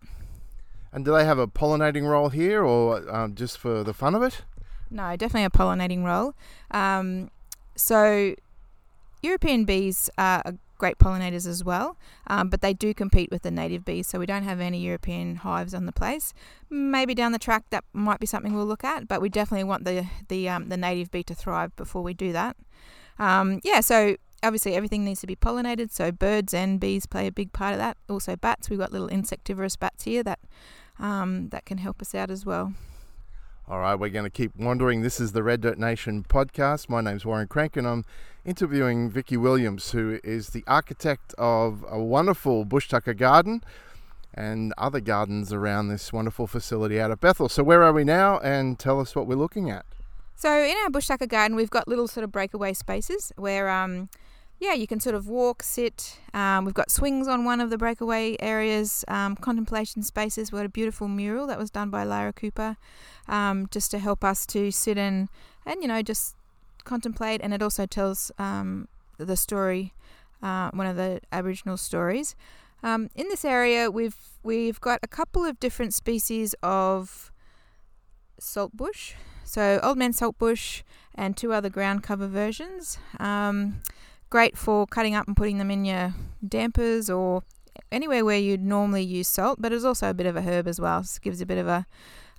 And 0.93 1.03
do 1.03 1.11
they 1.11 1.25
have 1.25 1.39
a 1.39 1.47
pollinating 1.47 2.07
role 2.07 2.29
here, 2.29 2.63
or 2.63 3.13
um, 3.13 3.35
just 3.35 3.57
for 3.57 3.83
the 3.83 3.93
fun 3.93 4.15
of 4.15 4.23
it? 4.23 4.43
No, 4.89 5.17
definitely 5.17 5.43
a 5.43 5.49
pollinating 5.49 6.05
role. 6.05 6.35
Um, 6.71 7.29
so 7.75 8.35
European 9.21 9.65
bees 9.65 10.09
are 10.17 10.43
great 10.77 10.97
pollinators 10.97 11.47
as 11.47 11.63
well, 11.63 11.97
um, 12.27 12.49
but 12.49 12.61
they 12.61 12.73
do 12.73 12.93
compete 12.93 13.31
with 13.31 13.43
the 13.43 13.51
native 13.51 13.85
bees, 13.85 14.07
so 14.07 14.19
we 14.19 14.25
don't 14.25 14.43
have 14.43 14.59
any 14.59 14.79
European 14.79 15.37
hives 15.37 15.73
on 15.73 15.85
the 15.85 15.91
place. 15.91 16.33
Maybe 16.69 17.15
down 17.15 17.31
the 17.31 17.39
track 17.39 17.63
that 17.69 17.83
might 17.93 18.19
be 18.19 18.25
something 18.25 18.53
we'll 18.53 18.65
look 18.65 18.83
at, 18.83 19.07
but 19.07 19.21
we 19.21 19.29
definitely 19.29 19.63
want 19.63 19.85
the 19.85 20.05
the 20.27 20.49
um, 20.49 20.69
the 20.69 20.77
native 20.77 21.11
bee 21.11 21.23
to 21.23 21.35
thrive 21.35 21.75
before 21.75 22.03
we 22.03 22.13
do 22.13 22.31
that. 22.33 22.55
Um, 23.17 23.61
yeah, 23.63 23.79
so 23.79 24.17
obviously 24.43 24.75
everything 24.75 25.05
needs 25.05 25.21
to 25.21 25.27
be 25.27 25.35
pollinated, 25.35 25.91
so 25.91 26.11
birds 26.11 26.53
and 26.53 26.79
bees 26.79 27.05
play 27.05 27.27
a 27.27 27.31
big 27.31 27.53
part 27.53 27.73
of 27.73 27.79
that. 27.79 27.97
Also 28.09 28.35
bats, 28.35 28.69
we've 28.69 28.79
got 28.79 28.91
little 28.91 29.07
insectivorous 29.07 29.75
bats 29.75 30.03
here 30.03 30.23
that 30.23 30.39
um, 30.99 31.49
that 31.49 31.65
can 31.65 31.77
help 31.77 32.01
us 32.01 32.13
out 32.13 32.29
as 32.29 32.45
well. 32.45 32.73
All 33.67 33.79
right, 33.79 33.95
we're 33.95 34.11
going 34.11 34.25
to 34.25 34.29
keep 34.29 34.55
wandering. 34.55 35.01
This 35.01 35.19
is 35.19 35.31
the 35.31 35.41
Red 35.41 35.61
Dirt 35.61 35.79
Nation 35.79 36.23
podcast. 36.23 36.87
My 36.87 37.01
name's 37.01 37.25
Warren 37.25 37.47
Crank, 37.47 37.75
and 37.75 37.87
I'm 37.87 38.05
interviewing 38.45 39.09
Vicky 39.09 39.37
Williams, 39.37 39.89
who 39.89 40.19
is 40.23 40.49
the 40.49 40.63
architect 40.67 41.33
of 41.39 41.83
a 41.89 41.99
wonderful 41.99 42.63
bush 42.63 42.87
tucker 42.87 43.15
garden 43.15 43.63
and 44.35 44.71
other 44.77 44.99
gardens 44.99 45.51
around 45.51 45.87
this 45.87 46.13
wonderful 46.13 46.45
facility 46.45 47.01
out 47.01 47.09
of 47.09 47.19
Bethel. 47.19 47.49
So, 47.49 47.63
where 47.63 47.81
are 47.81 47.91
we 47.91 48.03
now? 48.03 48.37
And 48.41 48.77
tell 48.77 48.99
us 48.99 49.15
what 49.15 49.25
we're 49.25 49.33
looking 49.33 49.71
at. 49.71 49.83
So, 50.35 50.63
in 50.63 50.75
our 50.83 50.91
bush 50.91 51.07
tucker 51.07 51.25
garden, 51.25 51.57
we've 51.57 51.71
got 51.71 51.87
little 51.87 52.07
sort 52.07 52.23
of 52.23 52.31
breakaway 52.31 52.73
spaces 52.73 53.31
where 53.35 53.67
um, 53.71 54.09
yeah, 54.59 54.73
you 54.73 54.87
can 54.87 54.99
sort 54.99 55.15
of 55.15 55.27
walk, 55.27 55.63
sit. 55.63 56.19
Um, 56.33 56.65
we've 56.65 56.73
got 56.73 56.89
swings 56.89 57.27
on 57.27 57.43
one 57.43 57.59
of 57.59 57.69
the 57.69 57.77
breakaway 57.77 58.37
areas, 58.39 59.03
um, 59.07 59.35
contemplation 59.35 60.01
spaces. 60.01 60.51
We've 60.51 60.59
got 60.59 60.65
a 60.65 60.69
beautiful 60.69 61.07
mural 61.07 61.47
that 61.47 61.59
was 61.59 61.69
done 61.69 61.89
by 61.89 62.03
Lyra 62.03 62.33
Cooper, 62.33 62.77
um, 63.27 63.67
just 63.69 63.91
to 63.91 63.99
help 63.99 64.23
us 64.23 64.45
to 64.47 64.71
sit 64.71 64.97
and 64.97 65.29
and 65.65 65.81
you 65.81 65.87
know 65.87 66.01
just 66.01 66.35
contemplate. 66.83 67.41
And 67.43 67.53
it 67.53 67.61
also 67.61 67.85
tells 67.85 68.31
um, 68.37 68.87
the 69.17 69.35
story, 69.35 69.93
uh, 70.41 70.71
one 70.71 70.87
of 70.87 70.95
the 70.95 71.19
Aboriginal 71.31 71.77
stories. 71.77 72.35
Um, 72.81 73.09
in 73.15 73.27
this 73.27 73.43
area, 73.43 73.91
we've 73.91 74.17
we've 74.43 74.79
got 74.79 74.99
a 75.03 75.07
couple 75.07 75.43
of 75.43 75.59
different 75.59 75.93
species 75.93 76.55
of 76.63 77.31
saltbush. 78.39 79.13
So 79.43 79.79
old 79.83 79.97
man 79.97 80.13
saltbush 80.13 80.81
and 81.13 81.35
two 81.35 81.51
other 81.51 81.69
ground 81.69 82.03
cover 82.03 82.27
versions. 82.27 82.97
Um, 83.19 83.81
great 84.35 84.57
for 84.57 84.85
cutting 84.87 85.15
up 85.15 85.25
and 85.27 85.37
putting 85.37 85.59
them 85.59 85.71
in 85.71 85.85
your 85.85 86.13
dampers 86.45 87.09
or 87.09 87.41
anywhere 87.89 88.25
where 88.25 88.37
you'd 88.37 88.61
normally 88.61 89.01
use 89.01 89.29
salt, 89.29 89.61
but 89.61 89.71
it's 89.71 89.85
also 89.85 90.09
a 90.09 90.13
bit 90.13 90.25
of 90.25 90.35
a 90.35 90.41
herb 90.41 90.67
as 90.67 90.77
well. 90.77 91.01
So 91.05 91.19
it 91.19 91.23
gives 91.23 91.39
a 91.39 91.45
bit 91.45 91.57
of 91.57 91.69
a 91.69 91.85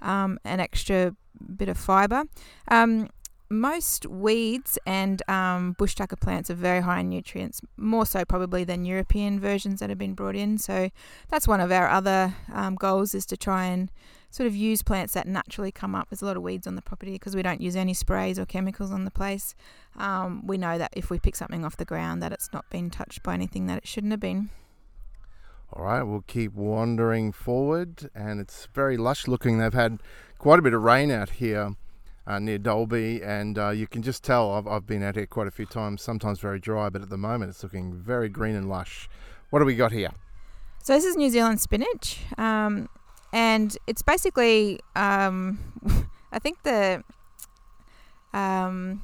um, 0.03 0.39
an 0.45 0.61
extra 0.61 1.17
bit 1.57 1.71
of 1.71 1.79
fibre. 1.79 2.25
Um, 2.69 3.09
most 3.49 4.05
weeds 4.05 4.79
and 4.85 5.23
um, 5.27 5.73
bush 5.79 5.95
tucker 5.95 6.17
plants 6.17 6.51
are 6.51 6.55
very 6.55 6.83
high 6.83 7.01
in 7.01 7.09
nutrients, 7.09 7.63
more 7.79 8.05
so 8.05 8.27
probably 8.27 8.63
than 8.63 8.85
European 8.85 9.41
versions 9.41 9.81
that 9.81 9.89
have 9.89 9.99
been 9.99 10.13
brought 10.13 10.37
in. 10.37 10.59
So 10.59 10.91
that's 11.31 11.49
one 11.49 11.63
of 11.63 11.73
our 11.73 11.89
other 11.89 12.35
um, 12.53 12.75
goals 12.75 13.15
is 13.15 13.25
to 13.25 13.39
try 13.39 13.65
and 13.65 13.91
sort 14.37 14.47
of 14.47 14.55
use 14.55 14.83
plants 14.83 15.15
that 15.15 15.27
naturally 15.27 15.73
come 15.73 15.95
up. 15.95 16.11
There's 16.11 16.21
a 16.21 16.27
lot 16.27 16.37
of 16.37 16.43
weeds 16.43 16.67
on 16.67 16.75
the 16.75 16.83
property 16.83 17.13
because 17.13 17.35
we 17.35 17.43
don't 17.43 17.63
use 17.63 17.75
any 17.75 17.95
sprays 17.95 18.39
or 18.39 18.45
chemicals 18.45 18.93
on 18.93 19.07
the 19.07 19.11
place. 19.11 19.55
Um, 19.97 20.47
we 20.47 20.59
know 20.59 20.77
that 20.77 20.91
if 20.95 21.09
we 21.09 21.19
pick 21.19 21.35
something 21.35 21.65
off 21.65 21.79
the 21.79 21.87
ground, 21.87 22.23
that 22.23 22.33
it's 22.33 22.53
not 22.53 22.69
been 22.69 22.91
touched 22.91 23.23
by 23.23 23.33
anything 23.33 23.67
that 23.67 23.79
it 23.79 23.89
shouldn't 23.89 24.11
have 24.13 24.21
been. 24.21 24.51
All 25.73 25.85
right, 25.85 26.03
we'll 26.03 26.25
keep 26.27 26.53
wandering 26.53 27.33
forward, 27.33 28.11
and 28.15 28.39
it's 28.39 28.69
very 28.75 28.99
lush 28.99 29.27
looking. 29.27 29.59
They've 29.59 29.73
had 29.73 30.03
quite 30.39 30.59
a 30.59 30.63
bit 30.63 30.75
of 30.75 30.83
rain 30.83 31.11
out 31.11 31.31
here 31.31 31.75
uh, 32.27 32.39
near 32.39 32.59
Dalby, 32.59 33.23
and 33.23 33.59
uh, 33.59 33.71
you 33.71 33.87
can 33.87 34.03
just 34.03 34.23
tell 34.23 34.53
I've, 34.53 34.67
I've 34.67 34.87
been 34.87 35.03
out 35.03 35.17
here 35.17 35.27
quite 35.27 35.47
a 35.47 35.51
few 35.51 35.67
times, 35.67 36.03
sometimes 36.03 36.41
very 36.41 36.61
dry, 36.61 36.91
but 36.91 37.01
at 37.01 37.09
the 37.09 37.17
moment 37.17 37.51
it's 37.51 37.63
looking 37.63 37.95
very 37.95 38.29
green 38.29 38.55
and 38.55 38.69
lush. 38.69 39.09
What 39.49 39.61
do 39.61 39.65
we 39.65 39.77
got 39.77 39.93
here? 39.93 40.11
So, 40.83 40.93
this 40.93 41.05
is 41.05 41.17
New 41.17 41.31
Zealand 41.31 41.61
spinach, 41.61 42.21
um, 42.39 42.89
and 43.37 43.77
it's 43.87 44.01
basically, 44.01 44.81
um, 44.95 45.59
I 46.33 46.39
think 46.39 46.63
the, 46.63 47.05
um, 48.33 49.03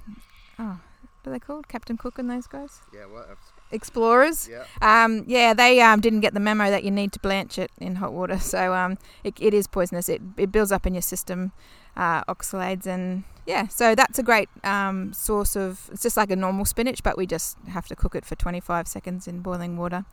oh, 0.59 0.81
what 1.23 1.27
are 1.27 1.33
they 1.33 1.39
called? 1.39 1.69
Captain 1.69 1.99
Cook 1.99 2.19
and 2.19 2.31
those 2.31 2.47
guys? 2.47 2.81
Yeah, 2.95 3.05
well, 3.13 3.27
explorers. 3.73 4.49
Yeah. 4.51 4.65
Um, 4.81 5.25
yeah, 5.27 5.53
they 5.53 5.83
um, 5.83 6.01
didn't 6.01 6.21
get 6.21 6.33
the 6.33 6.41
memo 6.41 6.71
that 6.71 6.83
you 6.83 6.91
need 6.91 7.13
to 7.13 7.19
blanch 7.19 7.59
it 7.59 7.71
in 7.77 7.97
hot 7.97 8.15
water, 8.15 8.39
so 8.55 8.73
um, 8.73 8.97
it, 9.23 9.35
it 9.39 9.53
is 9.53 9.67
poisonous. 9.67 10.09
It, 10.09 10.23
it 10.39 10.51
builds 10.51 10.73
up 10.73 10.87
in 10.87 10.95
your 10.95 11.03
system, 11.03 11.53
uh, 11.95 12.25
oxalates, 12.25 12.87
and 12.87 13.25
yeah, 13.47 13.69
so 13.69 13.95
that's 13.95 14.19
a 14.19 14.23
great 14.23 14.49
um, 14.65 15.13
source 15.13 15.57
of. 15.57 15.91
It's 15.93 16.03
just 16.03 16.17
like 16.17 16.31
a 16.31 16.37
normal 16.37 16.65
spinach, 16.65 17.03
but 17.03 17.19
we 17.19 17.27
just 17.27 17.59
have 17.69 17.87
to 17.89 17.95
cook 17.95 18.15
it 18.15 18.25
for 18.25 18.35
25 18.35 18.89
seconds 18.89 19.29
in 19.29 19.41
boiling 19.41 19.77
water. 19.77 20.07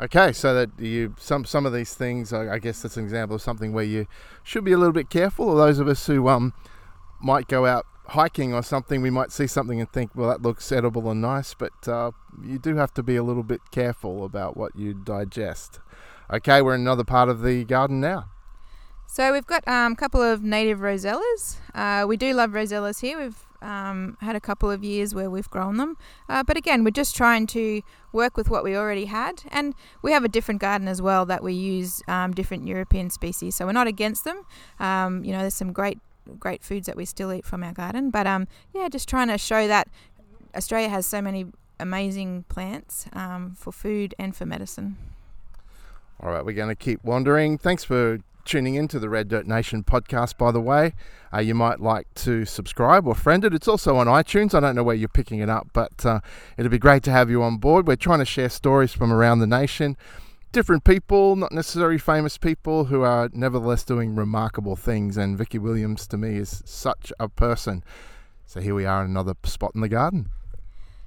Okay, 0.00 0.32
so 0.32 0.54
that 0.54 0.70
you 0.78 1.14
some 1.18 1.44
some 1.44 1.66
of 1.66 1.72
these 1.72 1.94
things, 1.94 2.32
I, 2.32 2.54
I 2.54 2.58
guess 2.60 2.82
that's 2.82 2.96
an 2.96 3.04
example 3.04 3.34
of 3.34 3.42
something 3.42 3.72
where 3.72 3.84
you 3.84 4.06
should 4.44 4.64
be 4.64 4.72
a 4.72 4.78
little 4.78 4.92
bit 4.92 5.10
careful. 5.10 5.48
Or 5.48 5.56
those 5.56 5.80
of 5.80 5.88
us 5.88 6.06
who 6.06 6.28
um 6.28 6.54
might 7.20 7.48
go 7.48 7.66
out 7.66 7.84
hiking 8.08 8.54
or 8.54 8.62
something, 8.62 9.02
we 9.02 9.10
might 9.10 9.32
see 9.32 9.46
something 9.46 9.80
and 9.80 9.90
think, 9.90 10.12
well, 10.14 10.28
that 10.28 10.40
looks 10.40 10.70
edible 10.72 11.10
and 11.10 11.20
nice, 11.20 11.52
but 11.54 11.88
uh, 11.88 12.12
you 12.42 12.58
do 12.58 12.76
have 12.76 12.94
to 12.94 13.02
be 13.02 13.16
a 13.16 13.22
little 13.22 13.42
bit 13.42 13.60
careful 13.70 14.24
about 14.24 14.56
what 14.56 14.74
you 14.76 14.94
digest. 14.94 15.80
Okay, 16.32 16.62
we're 16.62 16.74
in 16.74 16.82
another 16.82 17.04
part 17.04 17.28
of 17.28 17.42
the 17.42 17.64
garden 17.64 18.00
now. 18.00 18.30
So 19.06 19.32
we've 19.32 19.46
got 19.46 19.66
um, 19.66 19.92
a 19.92 19.96
couple 19.96 20.22
of 20.22 20.42
native 20.42 20.78
rosellas. 20.78 21.56
Uh, 21.74 22.06
we 22.06 22.16
do 22.16 22.34
love 22.34 22.50
rosellas 22.50 23.00
here. 23.00 23.18
We've 23.18 23.47
um, 23.62 24.16
had 24.20 24.36
a 24.36 24.40
couple 24.40 24.70
of 24.70 24.84
years 24.84 25.14
where 25.14 25.30
we've 25.30 25.50
grown 25.50 25.76
them, 25.76 25.96
uh, 26.28 26.42
but 26.42 26.56
again, 26.56 26.84
we're 26.84 26.90
just 26.90 27.16
trying 27.16 27.46
to 27.48 27.82
work 28.12 28.36
with 28.36 28.50
what 28.50 28.64
we 28.64 28.76
already 28.76 29.06
had, 29.06 29.42
and 29.50 29.74
we 30.02 30.12
have 30.12 30.24
a 30.24 30.28
different 30.28 30.60
garden 30.60 30.88
as 30.88 31.02
well 31.02 31.26
that 31.26 31.42
we 31.42 31.52
use 31.52 32.02
um, 32.08 32.32
different 32.32 32.66
European 32.66 33.10
species. 33.10 33.54
So 33.54 33.66
we're 33.66 33.72
not 33.72 33.86
against 33.86 34.24
them. 34.24 34.44
Um, 34.78 35.24
you 35.24 35.32
know, 35.32 35.40
there's 35.40 35.54
some 35.54 35.72
great 35.72 35.98
great 36.38 36.62
foods 36.62 36.86
that 36.86 36.96
we 36.96 37.04
still 37.04 37.32
eat 37.32 37.46
from 37.46 37.62
our 37.62 37.72
garden. 37.72 38.10
But 38.10 38.26
um, 38.26 38.48
yeah, 38.74 38.88
just 38.88 39.08
trying 39.08 39.28
to 39.28 39.38
show 39.38 39.66
that 39.68 39.88
Australia 40.54 40.88
has 40.88 41.06
so 41.06 41.22
many 41.22 41.46
amazing 41.80 42.44
plants 42.48 43.06
um, 43.12 43.54
for 43.56 43.72
food 43.72 44.14
and 44.18 44.34
for 44.34 44.46
medicine. 44.46 44.96
All 46.20 46.30
right, 46.30 46.44
we're 46.44 46.52
going 46.52 46.68
to 46.68 46.74
keep 46.74 47.04
wandering. 47.04 47.58
Thanks 47.58 47.84
for 47.84 48.18
tuning 48.48 48.74
in 48.74 48.88
to 48.88 48.98
the 48.98 49.08
Red 49.08 49.28
Dirt 49.28 49.46
Nation 49.46 49.84
podcast, 49.84 50.38
by 50.38 50.50
the 50.50 50.60
way. 50.60 50.94
Uh, 51.32 51.38
you 51.40 51.54
might 51.54 51.80
like 51.80 52.12
to 52.14 52.46
subscribe 52.46 53.06
or 53.06 53.14
friend 53.14 53.44
it. 53.44 53.52
It's 53.52 53.68
also 53.68 53.96
on 53.96 54.06
iTunes. 54.06 54.54
I 54.54 54.60
don't 54.60 54.74
know 54.74 54.82
where 54.82 54.96
you're 54.96 55.08
picking 55.08 55.40
it 55.40 55.50
up, 55.50 55.68
but 55.74 56.04
uh, 56.04 56.20
it'd 56.56 56.70
be 56.70 56.78
great 56.78 57.02
to 57.04 57.10
have 57.10 57.28
you 57.28 57.42
on 57.42 57.58
board. 57.58 57.86
We're 57.86 57.96
trying 57.96 58.20
to 58.20 58.24
share 58.24 58.48
stories 58.48 58.92
from 58.92 59.12
around 59.12 59.40
the 59.40 59.46
nation 59.46 59.96
different 60.50 60.82
people, 60.82 61.36
not 61.36 61.52
necessarily 61.52 61.98
famous 61.98 62.38
people, 62.38 62.86
who 62.86 63.02
are 63.02 63.28
nevertheless 63.34 63.84
doing 63.84 64.14
remarkable 64.14 64.76
things. 64.76 65.16
And 65.16 65.36
Vicky 65.36 65.58
Williams, 65.58 66.06
to 66.08 66.16
me, 66.16 66.36
is 66.36 66.62
such 66.64 67.12
a 67.20 67.28
person. 67.28 67.84
So 68.46 68.60
here 68.60 68.74
we 68.74 68.86
are, 68.86 69.04
in 69.04 69.10
another 69.10 69.34
spot 69.44 69.72
in 69.74 69.82
the 69.82 69.88
garden. 69.88 70.30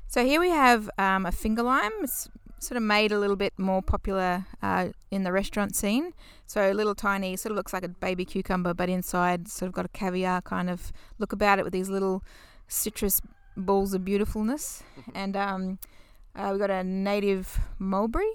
So 0.07 0.25
here 0.25 0.39
we 0.39 0.50
have 0.50 0.89
um, 0.98 1.25
a 1.25 1.31
finger 1.31 1.63
lime. 1.63 1.91
It's 2.01 2.29
sort 2.62 2.77
of 2.77 2.84
made 2.84 3.12
a 3.12 3.20
little 3.20 3.36
bit 3.36 3.58
more 3.58 3.82
popular 3.82 4.46
uh, 4.62 4.89
in 5.10 5.24
the 5.24 5.32
restaurant 5.32 5.75
scene. 5.75 6.13
So 6.46 6.72
a 6.72 6.74
little 6.74 6.94
tiny, 6.94 7.36
sort 7.36 7.51
of 7.51 7.58
looks 7.58 7.74
like 7.74 7.84
a 7.84 7.89
baby 7.89 8.24
cucumber, 8.24 8.74
but 8.75 8.88
inside 8.88 9.48
sort 9.48 9.68
of 9.68 9.74
got 9.74 9.86
a 9.86 9.89
caviar 9.89 10.41
kind 10.41 10.70
of 10.70 10.94
look 11.18 11.34
about 11.34 11.58
it 11.58 11.63
with 11.63 11.74
these 11.74 11.89
little 11.89 12.24
citrus 12.68 13.20
balls 13.58 13.96
of 13.96 14.06
beautifulness. 14.06 14.84
and 15.15 15.36
um, 15.36 15.80
uh, 16.36 16.50
we've 16.51 16.60
got 16.60 16.70
a 16.70 16.84
native 16.84 17.60
mulberry. 17.80 18.32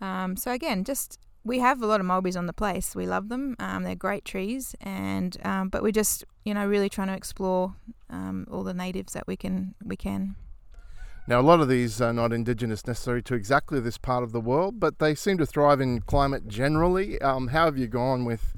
Um, 0.00 0.36
so 0.36 0.50
again, 0.50 0.82
just 0.82 1.18
we 1.44 1.58
have 1.58 1.82
a 1.82 1.86
lot 1.86 2.00
of 2.00 2.06
mulberries 2.06 2.36
on 2.36 2.46
the 2.46 2.54
place. 2.54 2.96
We 2.96 3.06
love 3.06 3.28
them. 3.28 3.56
Um, 3.58 3.82
they're 3.82 3.94
great 3.94 4.24
trees, 4.24 4.74
and 4.80 5.36
um, 5.44 5.68
but 5.68 5.82
we're 5.82 5.92
just 5.92 6.24
you 6.44 6.54
know 6.54 6.66
really 6.66 6.88
trying 6.88 7.08
to 7.08 7.14
explore 7.14 7.74
um, 8.08 8.46
all 8.50 8.64
the 8.64 8.74
natives 8.74 9.12
that 9.12 9.26
we 9.26 9.36
can 9.36 9.74
we 9.84 9.96
can. 9.96 10.36
Now, 11.26 11.40
a 11.40 11.42
lot 11.42 11.60
of 11.60 11.68
these 11.68 12.02
are 12.02 12.12
not 12.12 12.34
indigenous 12.34 12.86
necessarily 12.86 13.22
to 13.22 13.34
exactly 13.34 13.80
this 13.80 13.96
part 13.96 14.22
of 14.22 14.32
the 14.32 14.40
world, 14.40 14.78
but 14.78 14.98
they 14.98 15.14
seem 15.14 15.38
to 15.38 15.46
thrive 15.46 15.80
in 15.80 16.00
climate 16.02 16.46
generally. 16.48 17.18
Um, 17.22 17.48
how 17.48 17.64
have 17.64 17.78
you 17.78 17.86
gone 17.86 18.26
with, 18.26 18.52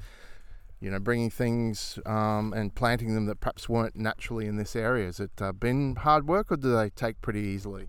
you 0.81 0.91
know, 0.91 0.99
bringing 0.99 1.29
things 1.29 1.97
um, 2.05 2.53
and 2.53 2.75
planting 2.75 3.15
them 3.15 3.25
that 3.27 3.39
perhaps 3.39 3.69
weren't 3.69 3.95
naturally 3.95 4.47
in 4.47 4.57
this 4.57 4.75
area? 4.75 5.05
Has 5.05 5.21
it 5.21 5.31
uh, 5.39 5.53
been 5.53 5.95
hard 5.95 6.27
work, 6.27 6.51
or 6.51 6.57
do 6.57 6.75
they 6.75 6.89
take 6.89 7.21
pretty 7.21 7.39
easily? 7.39 7.87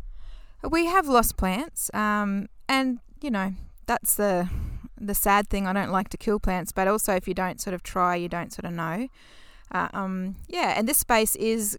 We 0.62 0.86
have 0.86 1.08
lost 1.08 1.36
plants, 1.36 1.90
um, 1.92 2.48
and 2.68 3.00
you 3.20 3.30
know, 3.30 3.54
that's 3.86 4.14
the 4.14 4.48
the 5.00 5.14
sad 5.14 5.48
thing. 5.48 5.66
I 5.66 5.72
don't 5.72 5.90
like 5.90 6.08
to 6.10 6.16
kill 6.16 6.38
plants, 6.38 6.70
but 6.70 6.86
also 6.86 7.14
if 7.14 7.26
you 7.26 7.34
don't 7.34 7.60
sort 7.60 7.74
of 7.74 7.82
try, 7.82 8.14
you 8.14 8.28
don't 8.28 8.52
sort 8.52 8.64
of 8.64 8.72
know. 8.72 9.08
Uh, 9.70 9.88
um, 9.92 10.36
yeah, 10.48 10.74
and 10.76 10.88
this 10.88 10.98
space 10.98 11.36
is, 11.36 11.78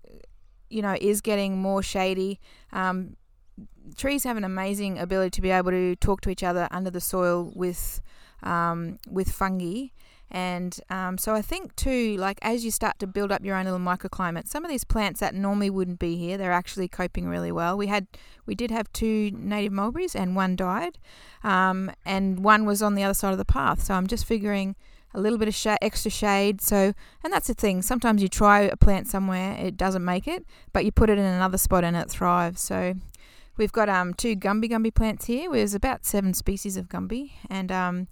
you 0.70 0.82
know, 0.82 0.96
is 1.00 1.22
getting 1.22 1.58
more 1.58 1.82
shady. 1.84 2.40
Um, 2.72 3.16
trees 3.98 4.24
have 4.24 4.38
an 4.38 4.44
amazing 4.44 5.00
ability 5.00 5.32
to 5.32 5.42
be 5.42 5.52
able 5.52 5.72
to 5.72 5.96
talk 5.96 6.22
to 6.22 6.30
each 6.30 6.44
other 6.44 6.68
under 6.72 6.90
the 6.90 7.02
soil 7.02 7.52
with 7.56 8.02
um, 8.44 9.00
with 9.10 9.32
fungi, 9.32 9.88
and 10.32 10.80
um, 10.90 11.18
so 11.18 11.34
I 11.34 11.42
think 11.42 11.76
too, 11.76 12.16
like 12.18 12.38
as 12.42 12.64
you 12.64 12.72
start 12.72 13.00
to 13.00 13.08
build 13.08 13.32
up 13.32 13.44
your 13.44 13.56
own 13.56 13.66
little 13.66 13.80
microclimate, 13.80 14.48
some 14.48 14.64
of 14.64 14.70
these 14.70 14.84
plants 14.84 15.20
that 15.20 15.34
normally 15.34 15.70
wouldn't 15.70 16.00
be 16.00 16.16
here, 16.18 16.38
they're 16.38 16.52
actually 16.52 16.88
coping 16.88 17.28
really 17.28 17.52
well. 17.52 17.78
We 17.78 17.88
had, 17.88 18.08
we 18.46 18.56
did 18.56 18.72
have 18.72 18.94
two 18.94 19.32
native 19.34 19.74
mulberries, 19.74 20.16
and 20.16 20.36
one 20.36 20.56
died, 20.56 21.00
um, 21.44 21.92
and 22.06 22.44
one 22.44 22.66
was 22.66 22.82
on 22.82 22.96
the 22.96 23.04
other 23.04 23.14
side 23.14 23.32
of 23.32 23.40
the 23.40 23.46
path. 23.46 23.84
So 23.84 23.96
I'm 23.96 24.08
just 24.08 24.26
figuring 24.26 24.76
a 25.14 25.20
little 25.20 25.38
bit 25.38 25.48
of 25.48 25.56
sh- 25.56 25.68
extra 25.82 26.12
shade. 26.12 26.62
So, 26.62 26.94
and 27.24 27.34
that's 27.34 27.48
the 27.48 27.54
thing. 27.54 27.82
Sometimes 27.82 28.22
you 28.22 28.28
try 28.28 28.62
a 28.62 28.76
plant 28.78 29.08
somewhere, 29.08 29.58
it 29.60 29.78
doesn't 29.78 30.04
make 30.04 30.28
it, 30.28 30.46
but 30.74 30.86
you 30.86 30.92
put 30.92 31.10
it 31.10 31.18
in 31.18 31.26
another 31.26 31.58
spot 31.58 31.84
and 31.84 31.96
it 31.96 32.10
thrives. 32.10 32.62
So. 32.62 32.96
We've 33.58 33.74
got 33.74 33.90
um, 33.90 34.14
two 34.14 34.38
Gumby 34.38 34.70
Gumby 34.70 34.94
plants 34.94 35.26
here. 35.26 35.52
There's 35.52 35.74
about 35.74 36.06
seven 36.06 36.34
species 36.34 36.78
of 36.78 36.88
Gumby, 36.88 37.32
and 37.50 37.70
um, 37.74 38.08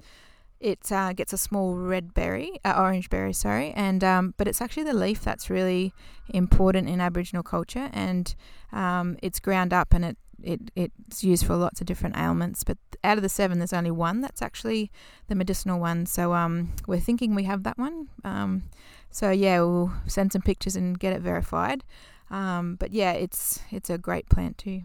it 0.59 0.91
uh, 0.91 1.13
gets 1.13 1.31
a 1.31 1.37
small 1.37 1.75
red 1.75 2.13
berry, 2.13 2.59
uh, 2.65 2.73
orange 2.77 3.09
berry, 3.09 3.31
sorry, 3.31 3.71
and 3.71 4.03
um, 4.03 4.33
but 4.37 4.49
it's 4.49 4.61
actually 4.61 4.83
the 4.83 4.93
leaf 4.93 5.23
that's 5.23 5.49
really 5.49 5.93
important 6.27 6.89
in 6.89 6.99
Aboriginal 6.99 7.43
culture, 7.43 7.89
and 7.93 8.35
um, 8.73 9.17
it's 9.21 9.39
ground 9.39 9.71
up 9.71 9.93
and 9.93 10.03
it, 10.03 10.17
it 10.43 10.71
it's 10.75 11.23
used 11.23 11.45
for 11.45 11.55
lots 11.55 11.81
of 11.81 11.87
different 11.87 12.17
ailments. 12.17 12.63
But 12.63 12.77
out 13.03 13.17
of 13.17 13.23
the 13.23 13.29
seven, 13.29 13.59
there's 13.59 13.73
only 13.73 13.91
one 13.91 14.21
that's 14.21 14.41
actually 14.41 14.91
the 15.27 15.35
medicinal 15.35 15.79
one. 15.79 16.05
So 16.05 16.33
um, 16.33 16.73
we're 16.87 16.99
thinking 16.99 17.35
we 17.35 17.43
have 17.43 17.63
that 17.63 17.77
one. 17.77 18.09
Um, 18.23 18.63
so 19.09 19.31
yeah, 19.31 19.59
we'll 19.61 19.93
send 20.05 20.33
some 20.33 20.41
pictures 20.41 20.75
and 20.75 20.99
get 20.99 21.13
it 21.13 21.21
verified. 21.21 21.83
Um, 22.29 22.75
but 22.75 22.91
yeah, 22.91 23.13
it's 23.13 23.61
it's 23.71 23.89
a 23.89 23.97
great 23.97 24.29
plant 24.29 24.57
too. 24.57 24.83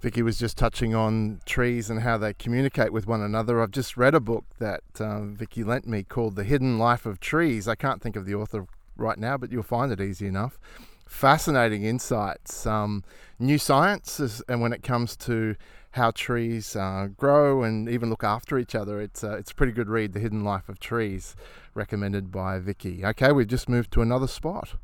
Vicky 0.00 0.20
was 0.20 0.36
just 0.36 0.58
touching 0.58 0.94
on 0.94 1.40
trees 1.46 1.88
and 1.88 2.00
how 2.00 2.18
they 2.18 2.34
communicate 2.34 2.92
with 2.92 3.06
one 3.06 3.22
another. 3.22 3.62
I've 3.62 3.70
just 3.70 3.96
read 3.96 4.14
a 4.14 4.20
book 4.20 4.44
that 4.58 4.82
um, 5.00 5.34
Vicky 5.34 5.64
lent 5.64 5.86
me 5.86 6.02
called 6.02 6.36
The 6.36 6.44
Hidden 6.44 6.78
Life 6.78 7.06
of 7.06 7.20
Trees. 7.20 7.66
I 7.66 7.74
can't 7.74 8.02
think 8.02 8.14
of 8.14 8.26
the 8.26 8.34
author 8.34 8.66
right 8.98 9.16
now, 9.16 9.38
but 9.38 9.50
you'll 9.50 9.62
find 9.62 9.90
it 9.90 10.02
easy 10.02 10.26
enough. 10.26 10.58
Fascinating 11.06 11.84
insights, 11.84 12.66
um, 12.66 13.04
new 13.38 13.58
science, 13.58 14.42
and 14.48 14.60
when 14.60 14.72
it 14.72 14.82
comes 14.82 15.16
to 15.16 15.54
how 15.92 16.10
trees 16.10 16.74
uh, 16.74 17.08
grow 17.16 17.62
and 17.62 17.88
even 17.88 18.10
look 18.10 18.24
after 18.24 18.58
each 18.58 18.74
other, 18.74 19.00
it's 19.00 19.22
uh, 19.22 19.36
it's 19.36 19.52
a 19.52 19.54
pretty 19.54 19.72
good 19.72 19.88
read. 19.88 20.12
The 20.12 20.20
Hidden 20.20 20.42
Life 20.42 20.68
of 20.68 20.80
Trees, 20.80 21.36
recommended 21.74 22.32
by 22.32 22.58
Vicky. 22.58 23.04
Okay, 23.04 23.30
we've 23.32 23.46
just 23.46 23.68
moved 23.68 23.92
to 23.92 24.02
another 24.02 24.26
spot. 24.26 24.74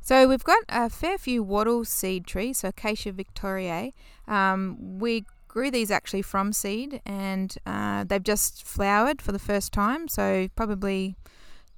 So 0.00 0.28
we've 0.28 0.44
got 0.44 0.64
a 0.68 0.90
fair 0.90 1.18
few 1.18 1.42
wattle 1.42 1.84
seed 1.84 2.26
trees, 2.26 2.58
so 2.58 2.68
Acacia 2.68 3.12
victoriae. 3.12 3.92
Um, 4.26 4.98
we 4.98 5.24
grew 5.48 5.70
these 5.70 5.90
actually 5.90 6.22
from 6.22 6.52
seed, 6.52 7.00
and 7.04 7.56
uh, 7.66 8.04
they've 8.04 8.22
just 8.22 8.66
flowered 8.66 9.20
for 9.20 9.32
the 9.32 9.38
first 9.38 9.72
time. 9.72 10.08
So 10.08 10.48
probably 10.56 11.16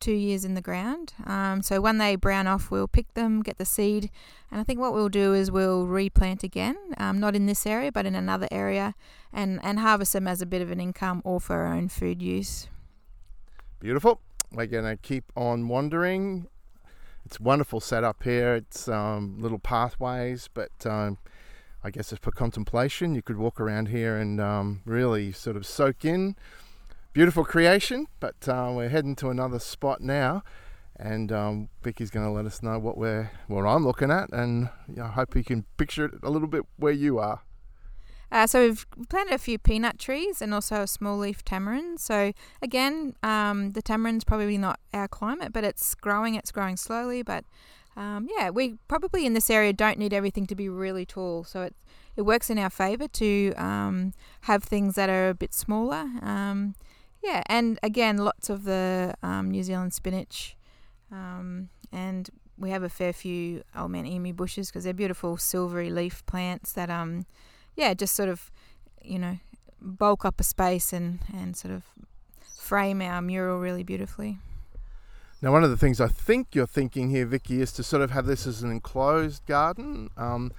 two 0.01 0.13
years 0.13 0.45
in 0.45 0.55
the 0.55 0.61
ground. 0.61 1.13
Um, 1.27 1.63
so 1.63 1.81
when 1.81 1.99
they 1.99 2.17
brown 2.17 2.47
off, 2.47 2.71
we'll 2.71 2.89
pick 2.89 3.15
them, 3.15 3.43
get 3.43 3.59
the 3.59 3.65
seed, 3.65 4.11
and 4.51 4.61
I 4.61 4.65
think 4.65 4.81
what 4.81 4.93
we'll 4.93 5.09
do 5.09 5.35
is 5.35 5.51
we'll 5.51 5.87
replant 5.87 6.43
again, 6.43 6.77
um, 6.99 7.21
not 7.21 7.37
in 7.37 7.47
this 7.47 7.67
area, 7.67 7.93
but 7.93 8.07
in 8.07 8.15
another 8.15 8.49
area, 8.51 8.95
and, 9.33 9.61
and 9.63 9.79
harvest 9.79 10.13
them 10.13 10.27
as 10.27 10.43
a 10.43 10.47
bit 10.47 10.63
of 10.63 10.71
an 10.71 10.81
income 10.81 11.23
or 11.25 11.41
for 11.41 11.57
our 11.57 11.73
own 11.73 11.89
food 11.89 12.23
use. 12.23 12.69
Beautiful. 13.79 14.21
We're 14.53 14.67
to 14.67 14.99
keep 15.01 15.25
on 15.37 15.69
wandering. 15.69 16.49
It's 17.25 17.39
wonderful 17.39 17.81
setup 17.81 18.23
here. 18.25 18.57
It's 18.57 18.89
um, 18.89 19.37
little 19.39 19.61
pathways, 19.61 20.49
but 20.53 20.73
um, 20.85 21.19
I 21.85 21.91
guess 21.91 22.13
it's 22.13 22.21
for 22.21 22.33
contemplation. 22.33 23.15
You 23.15 23.23
could 23.23 23.37
walk 23.37 23.61
around 23.61 23.87
here 23.87 24.17
and 24.17 24.41
um, 24.41 24.83
really 24.85 25.31
sort 25.31 25.57
of 25.57 25.65
soak 25.65 26.05
in. 26.05 26.35
Beautiful 27.13 27.45
creation, 27.45 28.07
but 28.21 28.49
uh, 28.49 28.71
we're 28.73 28.89
heading 28.89 29.17
to 29.17 29.31
another 29.31 29.59
spot 29.59 30.01
now, 30.01 30.45
and 30.95 31.33
um, 31.33 31.69
Vicky's 31.83 32.09
going 32.09 32.25
to 32.25 32.31
let 32.31 32.47
us 32.47 32.63
know 32.63 32.79
what 32.79 32.97
we're 32.97 33.33
what 33.49 33.63
I'm 33.63 33.85
looking 33.85 34.13
at, 34.13 34.31
and 34.33 34.69
I 34.97 35.09
hope 35.09 35.35
you 35.35 35.43
can 35.43 35.65
picture 35.77 36.05
it 36.05 36.15
a 36.23 36.31
little 36.31 36.47
bit 36.47 36.63
where 36.77 36.93
you 36.93 37.19
are. 37.19 37.41
Uh, 38.31 38.47
so 38.47 38.61
we've 38.61 38.87
planted 39.09 39.35
a 39.35 39.39
few 39.39 39.59
peanut 39.59 39.99
trees 39.99 40.41
and 40.41 40.55
also 40.55 40.83
a 40.83 40.87
small 40.87 41.19
leaf 41.19 41.45
tamarind. 41.45 41.99
So 41.99 42.33
again, 42.63 43.17
um, 43.25 43.73
the 43.73 43.83
tamarind's 43.83 44.23
probably 44.23 44.57
not 44.57 44.79
our 44.95 45.09
climate, 45.09 45.53
but 45.53 45.65
it's 45.65 45.97
growing. 45.97 46.37
It's 46.37 46.53
growing 46.53 46.77
slowly, 46.77 47.25
but 47.25 47.45
um, 47.97 48.29
yeah, 48.39 48.51
we 48.51 48.77
probably 48.87 49.27
in 49.27 49.35
this 49.35 49.51
area 49.51 49.73
don't 49.73 49.99
need 49.99 50.15
everything 50.15 50.47
to 50.47 50.55
be 50.55 50.69
really 50.69 51.07
tall. 51.07 51.43
So 51.43 51.63
it 51.63 51.75
it 52.15 52.23
works 52.23 52.51
in 52.51 52.59
our 52.59 52.71
favour 52.71 53.09
to 53.09 53.53
um, 53.55 54.13
have 54.43 54.63
things 54.63 54.95
that 54.95 55.09
are 55.09 55.31
a 55.31 55.35
bit 55.35 55.53
smaller. 55.53 56.09
Um, 56.23 56.77
yeah, 57.23 57.43
and 57.47 57.79
again, 57.83 58.19
lots 58.19 58.51
of 58.51 58.65
the 58.65 59.15
um, 59.23 59.51
New 59.51 59.63
Zealand 59.63 59.93
spinach, 59.93 60.57
um, 61.13 61.69
and 61.93 62.31
we 62.59 62.71
have 62.71 62.83
a 62.83 62.89
fair 62.89 63.13
few 63.13 63.63
old 63.75 63.91
man 63.91 64.07
emu 64.07 64.33
bushes 64.33 64.69
because 64.69 64.85
they're 64.85 64.93
beautiful 64.93 65.37
silvery 65.37 65.91
leaf 65.91 66.25
plants 66.27 66.73
that 66.75 66.91
um 66.91 67.25
yeah 67.75 67.95
just 67.95 68.15
sort 68.15 68.29
of 68.29 68.51
you 69.03 69.19
know 69.19 69.39
bulk 69.81 70.27
up 70.27 70.39
a 70.39 70.45
space 70.45 70.93
and 70.93 71.21
and 71.33 71.57
sort 71.57 71.73
of 71.73 71.85
frame 72.57 73.01
our 73.03 73.21
mural 73.23 73.59
really 73.59 73.83
beautifully. 73.83 74.39
Now, 75.43 75.53
one 75.53 75.65
of 75.65 75.71
the 75.71 75.77
things 75.77 76.01
I 76.01 76.09
think 76.09 76.55
you're 76.55 76.67
thinking 76.67 77.09
here, 77.09 77.25
Vicky, 77.25 77.63
is 77.63 77.73
to 77.73 77.83
sort 77.83 78.03
of 78.03 78.11
have 78.11 78.27
this 78.27 78.47
as 78.47 78.63
an 78.63 78.71
enclosed 78.71 79.47
garden. 79.47 80.11
Um, 80.19 80.53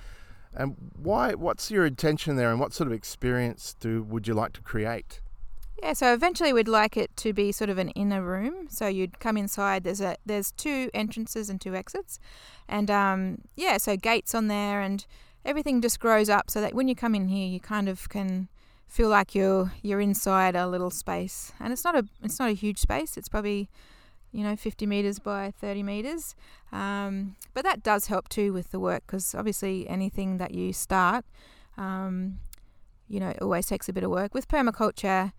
and 0.53 0.75
why? 0.97 1.35
What's 1.35 1.69
your 1.69 1.85
intention 1.85 2.35
there, 2.35 2.49
and 2.49 2.59
what 2.59 2.73
sort 2.73 2.87
of 2.87 2.93
experience 2.93 3.75
do 3.79 4.01
would 4.01 4.27
you 4.27 4.33
like 4.33 4.53
to 4.53 4.61
create? 4.61 5.21
Yeah, 5.81 5.93
so 5.93 6.13
eventually 6.13 6.53
we'd 6.53 6.67
like 6.67 6.95
it 6.95 7.15
to 7.17 7.33
be 7.33 7.51
sort 7.51 7.69
of 7.71 7.79
an 7.79 7.89
inner 7.89 8.21
room. 8.21 8.67
So 8.69 8.87
you'd 8.87 9.19
come 9.19 9.35
inside. 9.35 9.83
There's 9.83 10.01
a 10.01 10.15
there's 10.25 10.51
two 10.51 10.91
entrances 10.93 11.49
and 11.49 11.59
two 11.59 11.75
exits, 11.75 12.19
and 12.67 12.91
um, 12.91 13.39
yeah, 13.55 13.77
so 13.77 13.97
gates 13.97 14.35
on 14.35 14.47
there, 14.47 14.81
and 14.81 15.05
everything 15.43 15.81
just 15.81 15.99
grows 15.99 16.29
up 16.29 16.51
so 16.51 16.61
that 16.61 16.75
when 16.75 16.87
you 16.87 16.95
come 16.95 17.15
in 17.15 17.29
here, 17.29 17.47
you 17.47 17.59
kind 17.59 17.89
of 17.89 18.09
can 18.09 18.47
feel 18.87 19.09
like 19.09 19.33
you're 19.33 19.73
you're 19.81 20.01
inside 20.01 20.55
a 20.55 20.67
little 20.67 20.91
space. 20.91 21.51
And 21.59 21.73
it's 21.73 21.83
not 21.83 21.95
a 21.95 22.05
it's 22.21 22.39
not 22.39 22.49
a 22.49 22.53
huge 22.53 22.77
space. 22.77 23.17
It's 23.17 23.29
probably 23.29 23.67
you 24.31 24.43
know, 24.43 24.55
50 24.55 24.85
meters 24.85 25.19
by 25.19 25.51
30 25.59 25.83
meters. 25.83 26.35
Um, 26.71 27.35
but 27.53 27.63
that 27.63 27.83
does 27.83 28.07
help 28.07 28.29
too 28.29 28.53
with 28.53 28.71
the 28.71 28.79
work 28.79 29.03
because 29.05 29.35
obviously 29.35 29.87
anything 29.89 30.37
that 30.37 30.53
you 30.53 30.73
start, 30.73 31.25
um, 31.77 32.39
you 33.07 33.19
know, 33.19 33.29
it 33.29 33.41
always 33.41 33.67
takes 33.67 33.89
a 33.89 33.93
bit 33.93 34.03
of 34.03 34.09
work. 34.09 34.33
With 34.33 34.47
permaculture, 34.47 35.33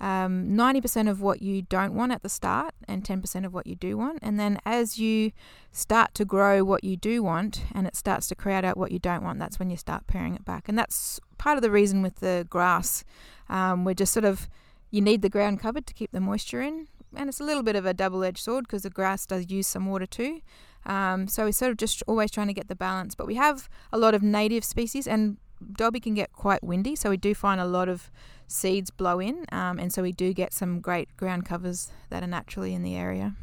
um, 0.00 0.48
90% 0.48 1.08
of 1.08 1.20
what 1.20 1.42
you 1.42 1.62
don't 1.62 1.94
want 1.94 2.12
at 2.12 2.22
the 2.22 2.28
start 2.28 2.74
and 2.86 3.02
10% 3.02 3.44
of 3.44 3.54
what 3.54 3.66
you 3.66 3.74
do 3.74 3.96
want. 3.96 4.18
And 4.22 4.38
then 4.38 4.58
as 4.64 4.98
you 4.98 5.32
start 5.72 6.14
to 6.14 6.24
grow 6.24 6.64
what 6.64 6.84
you 6.84 6.96
do 6.96 7.22
want 7.22 7.64
and 7.74 7.86
it 7.86 7.96
starts 7.96 8.28
to 8.28 8.34
create 8.34 8.64
out 8.64 8.76
what 8.76 8.92
you 8.92 8.98
don't 8.98 9.22
want, 9.22 9.38
that's 9.38 9.58
when 9.58 9.70
you 9.70 9.76
start 9.76 10.06
paring 10.06 10.34
it 10.34 10.44
back. 10.44 10.68
And 10.68 10.78
that's 10.78 11.20
part 11.38 11.56
of 11.56 11.62
the 11.62 11.70
reason 11.70 12.02
with 12.02 12.16
the 12.16 12.46
grass. 12.50 13.04
Um, 13.48 13.84
we're 13.84 13.94
just 13.94 14.12
sort 14.12 14.24
of, 14.24 14.48
you 14.90 15.00
need 15.00 15.22
the 15.22 15.28
ground 15.28 15.60
covered 15.60 15.86
to 15.86 15.94
keep 15.94 16.12
the 16.12 16.20
moisture 16.20 16.60
in 16.60 16.88
and 17.14 17.28
it's 17.28 17.40
a 17.40 17.44
little 17.44 17.62
bit 17.62 17.76
of 17.76 17.86
a 17.86 17.94
double 17.94 18.24
edged 18.24 18.42
sword 18.42 18.64
because 18.66 18.82
the 18.82 18.90
grass 18.90 19.26
does 19.26 19.50
use 19.50 19.66
some 19.66 19.86
water 19.86 20.06
too. 20.06 20.40
Um, 20.84 21.26
so 21.26 21.44
we're 21.44 21.52
sort 21.52 21.72
of 21.72 21.78
just 21.78 22.02
always 22.06 22.30
trying 22.30 22.46
to 22.46 22.52
get 22.52 22.68
the 22.68 22.76
balance. 22.76 23.14
But 23.14 23.26
we 23.26 23.34
have 23.34 23.68
a 23.92 23.98
lot 23.98 24.14
of 24.14 24.22
native 24.22 24.64
species, 24.64 25.06
and 25.06 25.38
Dalby 25.72 26.00
can 26.00 26.14
get 26.14 26.32
quite 26.32 26.62
windy, 26.62 26.96
so 26.96 27.10
we 27.10 27.16
do 27.16 27.34
find 27.34 27.60
a 27.60 27.64
lot 27.64 27.88
of 27.88 28.10
seeds 28.46 28.90
blow 28.90 29.20
in, 29.20 29.46
um, 29.50 29.78
and 29.78 29.92
so 29.92 30.02
we 30.02 30.12
do 30.12 30.32
get 30.32 30.52
some 30.52 30.80
great 30.80 31.14
ground 31.16 31.44
covers 31.46 31.90
that 32.10 32.22
are 32.22 32.28
naturally 32.28 32.74
in 32.74 32.82
the 32.82 32.94
area. 32.94 33.34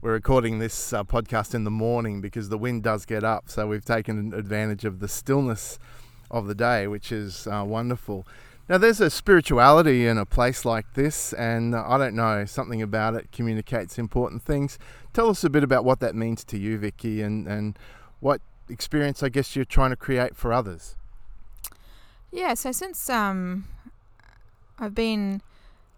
We're 0.00 0.12
recording 0.12 0.60
this 0.60 0.92
uh, 0.92 1.04
podcast 1.04 1.54
in 1.54 1.64
the 1.64 1.70
morning 1.70 2.20
because 2.20 2.48
the 2.48 2.56
wind 2.56 2.82
does 2.82 3.04
get 3.04 3.22
up, 3.22 3.50
so 3.50 3.66
we've 3.66 3.84
taken 3.84 4.32
advantage 4.32 4.84
of 4.84 5.00
the 5.00 5.08
stillness 5.08 5.78
of 6.30 6.46
the 6.46 6.54
day, 6.54 6.86
which 6.86 7.12
is 7.12 7.46
uh, 7.46 7.64
wonderful. 7.66 8.26
Now, 8.68 8.78
there's 8.78 9.00
a 9.00 9.10
spirituality 9.10 10.06
in 10.06 10.16
a 10.16 10.24
place 10.24 10.64
like 10.64 10.94
this, 10.94 11.32
and 11.32 11.74
I 11.74 11.98
don't 11.98 12.14
know, 12.14 12.44
something 12.44 12.80
about 12.80 13.16
it 13.16 13.32
communicates 13.32 13.98
important 13.98 14.42
things. 14.42 14.78
Tell 15.12 15.28
us 15.28 15.42
a 15.42 15.50
bit 15.50 15.64
about 15.64 15.84
what 15.84 15.98
that 16.00 16.14
means 16.14 16.44
to 16.44 16.56
you, 16.56 16.78
Vicky, 16.78 17.20
and, 17.20 17.48
and 17.48 17.76
what 18.20 18.40
experience 18.68 19.24
I 19.24 19.28
guess 19.28 19.56
you're 19.56 19.64
trying 19.64 19.90
to 19.90 19.96
create 19.96 20.36
for 20.36 20.52
others. 20.52 20.96
Yeah, 22.32 22.54
so 22.54 22.70
since 22.72 23.10
um, 23.10 23.66
I've 24.78 24.94
been 24.94 25.42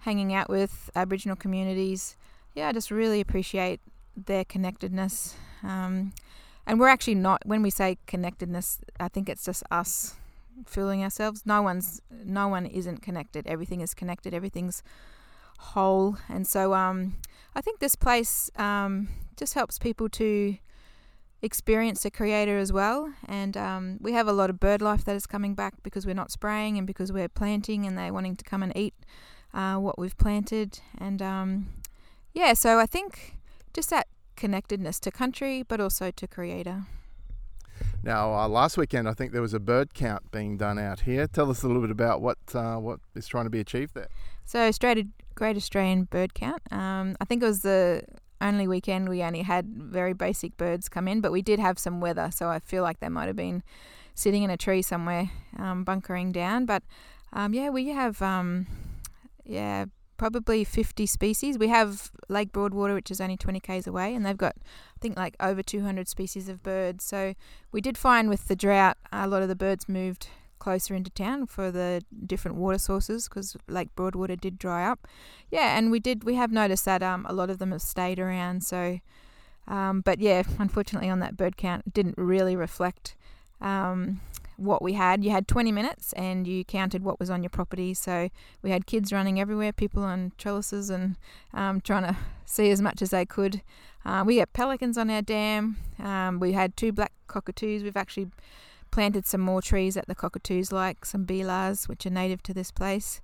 hanging 0.00 0.34
out 0.34 0.48
with 0.48 0.90
Aboriginal 0.96 1.36
communities, 1.36 2.16
yeah, 2.54 2.68
I 2.68 2.72
just 2.72 2.90
really 2.90 3.20
appreciate 3.20 3.80
their 4.16 4.44
connectedness. 4.44 5.34
Um, 5.62 6.12
and 6.66 6.80
we're 6.80 6.88
actually 6.88 7.16
not, 7.16 7.42
when 7.44 7.62
we 7.62 7.70
say 7.70 7.98
connectedness, 8.06 8.78
I 8.98 9.08
think 9.08 9.28
it's 9.28 9.44
just 9.44 9.62
us 9.70 10.14
fooling 10.66 11.02
ourselves. 11.02 11.42
No 11.44 11.62
one's 11.62 12.00
no 12.10 12.48
one 12.48 12.66
isn't 12.66 13.02
connected. 13.02 13.46
Everything 13.46 13.80
is 13.80 13.94
connected. 13.94 14.34
Everything's 14.34 14.82
whole. 15.58 16.16
And 16.28 16.46
so 16.46 16.74
um, 16.74 17.16
I 17.54 17.60
think 17.60 17.80
this 17.80 17.94
place 17.94 18.50
um, 18.56 19.08
just 19.36 19.54
helps 19.54 19.78
people 19.78 20.08
to 20.10 20.56
experience 21.42 22.04
a 22.04 22.10
creator 22.10 22.56
as 22.56 22.72
well. 22.72 23.12
And 23.26 23.56
um, 23.56 23.98
we 24.00 24.12
have 24.12 24.28
a 24.28 24.32
lot 24.32 24.48
of 24.48 24.60
bird 24.60 24.80
life 24.80 25.04
that 25.04 25.16
is 25.16 25.26
coming 25.26 25.54
back 25.54 25.74
because 25.82 26.06
we're 26.06 26.14
not 26.14 26.30
spraying 26.30 26.78
and 26.78 26.86
because 26.86 27.12
we're 27.12 27.28
planting 27.28 27.84
and 27.86 27.98
they're 27.98 28.12
wanting 28.12 28.36
to 28.36 28.44
come 28.44 28.62
and 28.62 28.74
eat 28.76 28.94
uh, 29.52 29.76
what 29.76 29.98
we've 29.98 30.16
planted. 30.16 30.80
And 30.96 31.20
um, 31.20 31.68
yeah, 32.32 32.54
so 32.54 32.78
I 32.78 32.86
think 32.86 33.36
just 33.74 33.90
that 33.90 34.06
connectedness 34.36 34.98
to 35.00 35.10
country 35.10 35.62
but 35.62 35.80
also 35.80 36.10
to 36.10 36.26
creator. 36.26 36.84
Now, 38.04 38.34
uh, 38.34 38.48
last 38.48 38.76
weekend, 38.76 39.08
I 39.08 39.14
think 39.14 39.32
there 39.32 39.42
was 39.42 39.54
a 39.54 39.60
bird 39.60 39.94
count 39.94 40.30
being 40.32 40.56
done 40.56 40.78
out 40.78 41.00
here. 41.00 41.26
Tell 41.26 41.50
us 41.50 41.62
a 41.62 41.66
little 41.66 41.82
bit 41.82 41.90
about 41.90 42.20
what 42.20 42.38
uh, 42.54 42.76
what 42.76 43.00
is 43.14 43.26
trying 43.26 43.44
to 43.44 43.50
be 43.50 43.60
achieved 43.60 43.94
there. 43.94 44.08
So, 44.44 44.66
Australia, 44.66 45.04
Great 45.34 45.56
Australian 45.56 46.04
Bird 46.04 46.34
Count. 46.34 46.62
Um, 46.72 47.16
I 47.20 47.24
think 47.24 47.42
it 47.42 47.46
was 47.46 47.62
the 47.62 48.02
only 48.42 48.66
weekend 48.68 49.08
we 49.08 49.22
only 49.22 49.42
had 49.42 49.66
very 49.68 50.12
basic 50.12 50.56
birds 50.56 50.88
come 50.88 51.08
in, 51.08 51.20
but 51.20 51.32
we 51.32 51.42
did 51.42 51.58
have 51.58 51.78
some 51.78 52.00
weather, 52.00 52.30
so 52.32 52.48
I 52.48 52.58
feel 52.58 52.82
like 52.82 53.00
they 53.00 53.08
might 53.08 53.26
have 53.26 53.36
been 53.36 53.62
sitting 54.14 54.42
in 54.42 54.50
a 54.50 54.56
tree 54.56 54.82
somewhere, 54.82 55.30
um, 55.58 55.84
bunkering 55.84 56.32
down. 56.32 56.66
But 56.66 56.82
um, 57.32 57.54
yeah, 57.54 57.70
we 57.70 57.88
have 57.88 58.20
um, 58.20 58.66
yeah 59.44 59.86
probably 60.22 60.62
50 60.62 61.06
species. 61.06 61.58
We 61.58 61.66
have 61.66 62.12
Lake 62.28 62.52
Broadwater, 62.52 62.94
which 62.94 63.10
is 63.10 63.20
only 63.20 63.36
20 63.36 63.58
k's 63.58 63.88
away, 63.88 64.14
and 64.14 64.24
they've 64.24 64.36
got, 64.36 64.54
I 64.56 64.98
think, 65.00 65.16
like 65.16 65.34
over 65.40 65.64
200 65.64 66.06
species 66.06 66.48
of 66.48 66.62
birds. 66.62 67.02
So 67.02 67.34
we 67.72 67.80
did 67.80 67.98
find 67.98 68.28
with 68.28 68.46
the 68.46 68.54
drought, 68.54 68.98
a 69.12 69.26
lot 69.26 69.42
of 69.42 69.48
the 69.48 69.56
birds 69.56 69.88
moved 69.88 70.28
closer 70.62 70.94
into 70.94 71.10
town 71.10 71.44
for 71.44 71.72
the 71.72 72.04
different 72.24 72.56
water 72.56 72.78
sources 72.78 73.28
because 73.28 73.56
Lake 73.66 73.92
Broadwater 73.96 74.36
did 74.36 74.60
dry 74.60 74.88
up. 74.88 75.08
Yeah, 75.50 75.76
and 75.76 75.90
we 75.90 75.98
did. 75.98 76.22
We 76.22 76.36
have 76.36 76.52
noticed 76.52 76.84
that 76.84 77.02
um, 77.02 77.26
a 77.28 77.32
lot 77.32 77.50
of 77.50 77.58
them 77.58 77.72
have 77.72 77.82
stayed 77.82 78.20
around. 78.20 78.62
So, 78.62 79.00
um, 79.66 80.02
but 80.02 80.20
yeah, 80.20 80.44
unfortunately, 80.60 81.10
on 81.10 81.18
that 81.18 81.36
bird 81.36 81.56
count, 81.56 81.82
it 81.88 81.92
didn't 81.92 82.16
really 82.16 82.54
reflect 82.54 83.16
um, 83.60 84.20
what 84.56 84.82
we 84.82 84.92
had. 84.92 85.24
You 85.24 85.32
had 85.32 85.48
20 85.48 85.72
minutes 85.72 86.12
and 86.12 86.46
you 86.46 86.64
counted 86.64 87.02
what 87.02 87.18
was 87.18 87.28
on 87.28 87.42
your 87.42 87.50
property. 87.50 87.92
So 87.92 88.28
we 88.62 88.70
had 88.70 88.86
kids 88.86 89.12
running 89.12 89.40
everywhere, 89.40 89.72
people 89.72 90.04
on 90.04 90.30
trellises 90.38 90.90
and 90.90 91.16
um, 91.52 91.80
trying 91.80 92.04
to 92.04 92.16
see 92.44 92.70
as 92.70 92.80
much 92.80 93.02
as 93.02 93.10
they 93.10 93.26
could. 93.26 93.62
Uh, 94.04 94.22
we 94.24 94.36
had 94.36 94.52
pelicans 94.52 94.96
on 94.96 95.10
our 95.10 95.22
dam. 95.22 95.76
Um, 95.98 96.38
we 96.38 96.52
had 96.52 96.76
two 96.76 96.92
black 96.92 97.12
cockatoos. 97.26 97.82
We've 97.82 97.96
actually 97.96 98.28
planted 98.92 99.26
some 99.26 99.40
more 99.40 99.60
trees 99.60 99.94
that 99.94 100.06
the 100.06 100.14
cockatoos 100.14 100.70
like, 100.70 101.04
some 101.04 101.26
belahs, 101.26 101.88
which 101.88 102.06
are 102.06 102.10
native 102.10 102.42
to 102.44 102.54
this 102.54 102.70
place. 102.70 103.20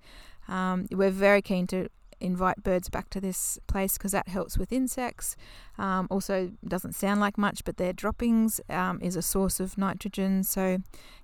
Um, 0.49 0.87
we're 0.91 1.11
very 1.11 1.43
keen 1.43 1.69
to 1.69 1.89
invite 2.21 2.65
birds 2.65 2.89
back 2.89 3.11
to 3.11 3.21
this 3.21 3.61
place 3.69 3.97
because 3.97 4.11
that 4.11 4.27
helps 4.27 4.59
with 4.59 4.73
insects. 4.73 5.37
Um, 5.79 6.09
also, 6.11 6.51
doesn't 6.67 6.95
sound 6.95 7.21
like 7.21 7.39
much, 7.39 7.65
but 7.65 7.77
their 7.77 7.93
droppings 7.93 8.61
um, 8.69 8.99
is 9.01 9.15
a 9.15 9.23
source 9.23 9.61
of 9.61 9.79
nitrogen. 9.79 10.43
So, 10.43 10.79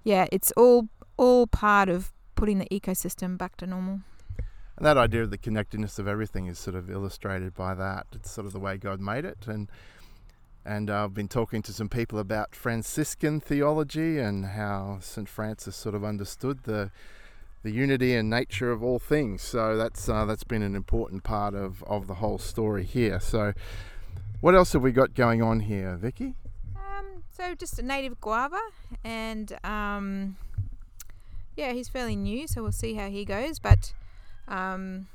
yeah, 0.05 0.27
it's 0.31 0.53
all 0.53 0.89
all 1.17 1.47
part 1.47 1.89
of 1.89 2.13
putting 2.35 2.59
the 2.59 2.67
ecosystem 2.67 3.39
back 3.39 3.57
to 3.57 3.67
normal. 3.67 4.01
And 4.77 4.85
that 4.85 4.99
idea 4.99 5.23
of 5.23 5.31
the 5.31 5.39
connectedness 5.39 5.99
of 6.01 6.09
everything 6.09 6.47
is 6.47 6.59
sort 6.59 6.75
of 6.75 6.91
illustrated 6.91 7.55
by 7.55 7.75
that. 7.75 8.07
It's 8.13 8.31
sort 8.31 8.47
of 8.47 8.53
the 8.53 8.59
way 8.59 8.77
God 8.77 9.01
made 9.01 9.25
it. 9.25 9.47
And 9.47 9.71
and 10.65 10.91
I've 10.91 11.15
been 11.15 11.29
talking 11.29 11.63
to 11.63 11.73
some 11.73 11.89
people 11.89 12.19
about 12.19 12.55
Franciscan 12.55 13.41
theology 13.41 14.19
and 14.19 14.47
how 14.47 14.99
St. 15.01 15.29
Francis 15.29 15.77
sort 15.77 15.95
of 15.95 16.05
understood 16.05 16.65
the 16.65 16.91
the 17.63 17.71
unity 17.71 18.15
and 18.15 18.29
nature 18.29 18.71
of 18.71 18.83
all 18.83 18.99
things. 18.99 19.43
So 19.43 19.77
that's 19.77 20.09
uh, 20.09 20.25
that's 20.27 20.45
been 20.45 20.63
an 20.63 20.75
important 20.77 21.25
part 21.25 21.55
of, 21.55 21.83
of 21.85 22.07
the 22.07 22.15
whole 22.15 22.39
story 22.39 22.85
here. 22.85 23.19
So 23.21 23.53
what 24.41 24.55
else 24.55 24.75
have 24.75 24.83
we 24.83 24.93
got 24.93 25.15
going 25.15 25.43
on 25.43 25.61
here, 25.61 25.97
Vicky? 25.97 26.35
Um, 26.77 27.25
so 27.31 27.55
just 27.55 27.79
a 27.79 27.83
native 27.83 28.21
guava, 28.21 28.61
and 29.03 29.59
um, 29.65 30.37
yeah, 31.57 31.73
he's 31.73 31.89
fairly 31.89 32.17
new, 32.17 32.47
so 32.47 32.63
we'll 32.63 32.73
see 32.73 32.95
how 32.95 33.09
he 33.09 33.25
goes. 33.25 33.59
But 33.59 33.95
um, 34.47 35.09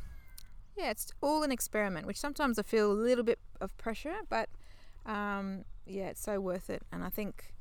yeah, 0.76 0.90
it's 0.90 1.12
all 1.22 1.44
an 1.44 1.52
experiment, 1.52 2.08
which 2.08 2.18
sometimes 2.20 2.58
I 2.58 2.64
feel 2.64 2.92
a 2.92 2.94
little 2.94 3.24
bit 3.24 3.40
of 3.62 3.78
pressure, 3.78 4.16
but 4.30 4.50
um, 5.10 5.66
yeah, 5.86 6.08
it's 6.10 6.22
so 6.22 6.40
worth 6.40 6.70
it. 6.70 6.84
And 6.92 7.04
I 7.04 7.10
think 7.10 7.54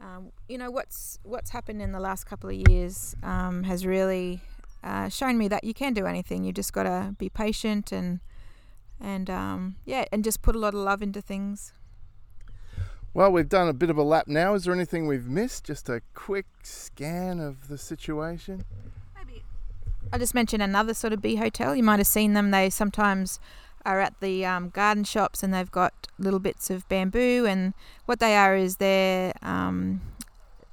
um, 0.00 0.32
you 0.48 0.58
know 0.58 0.70
what's 0.70 1.18
what's 1.22 1.50
happened 1.50 1.80
in 1.80 1.92
the 1.92 2.00
last 2.00 2.24
couple 2.24 2.50
of 2.50 2.56
years 2.68 3.16
um, 3.22 3.62
has 3.62 3.86
really 3.86 4.42
uh, 4.84 5.08
shown 5.08 5.38
me 5.38 5.48
that 5.48 5.64
you 5.64 5.72
can 5.72 5.94
do 5.94 6.06
anything. 6.06 6.44
You 6.44 6.52
just 6.52 6.72
got 6.72 6.82
to 6.82 7.14
be 7.18 7.28
patient 7.28 7.92
and 7.92 8.20
and 9.00 9.30
um, 9.30 9.76
yeah, 9.84 10.04
and 10.12 10.24
just 10.24 10.42
put 10.42 10.56
a 10.56 10.58
lot 10.58 10.74
of 10.74 10.80
love 10.80 11.02
into 11.02 11.22
things. 11.22 11.72
Well, 13.14 13.32
we've 13.32 13.48
done 13.48 13.68
a 13.68 13.72
bit 13.72 13.90
of 13.90 13.96
a 13.96 14.02
lap 14.02 14.28
now. 14.28 14.54
Is 14.54 14.64
there 14.64 14.74
anything 14.74 15.06
we've 15.06 15.26
missed? 15.26 15.64
Just 15.64 15.88
a 15.88 16.02
quick 16.14 16.46
scan 16.62 17.40
of 17.40 17.68
the 17.68 17.78
situation. 17.78 18.64
Maybe. 19.16 19.42
I'll 20.12 20.18
just 20.18 20.34
mention 20.34 20.60
another 20.60 20.94
sort 20.94 21.12
of 21.12 21.22
bee 21.22 21.36
hotel. 21.36 21.74
You 21.74 21.82
might 21.82 21.98
have 21.98 22.06
seen 22.06 22.34
them. 22.34 22.50
They 22.50 22.70
sometimes 22.70 23.40
are 23.84 24.00
at 24.00 24.14
the 24.20 24.44
um, 24.44 24.70
garden 24.70 25.04
shops 25.04 25.42
and 25.42 25.52
they've 25.52 25.70
got 25.70 26.08
little 26.18 26.40
bits 26.40 26.70
of 26.70 26.88
bamboo. 26.88 27.46
And 27.46 27.74
what 28.06 28.20
they 28.20 28.36
are 28.36 28.56
is 28.56 28.76
they're 28.76 29.32
um, 29.42 30.00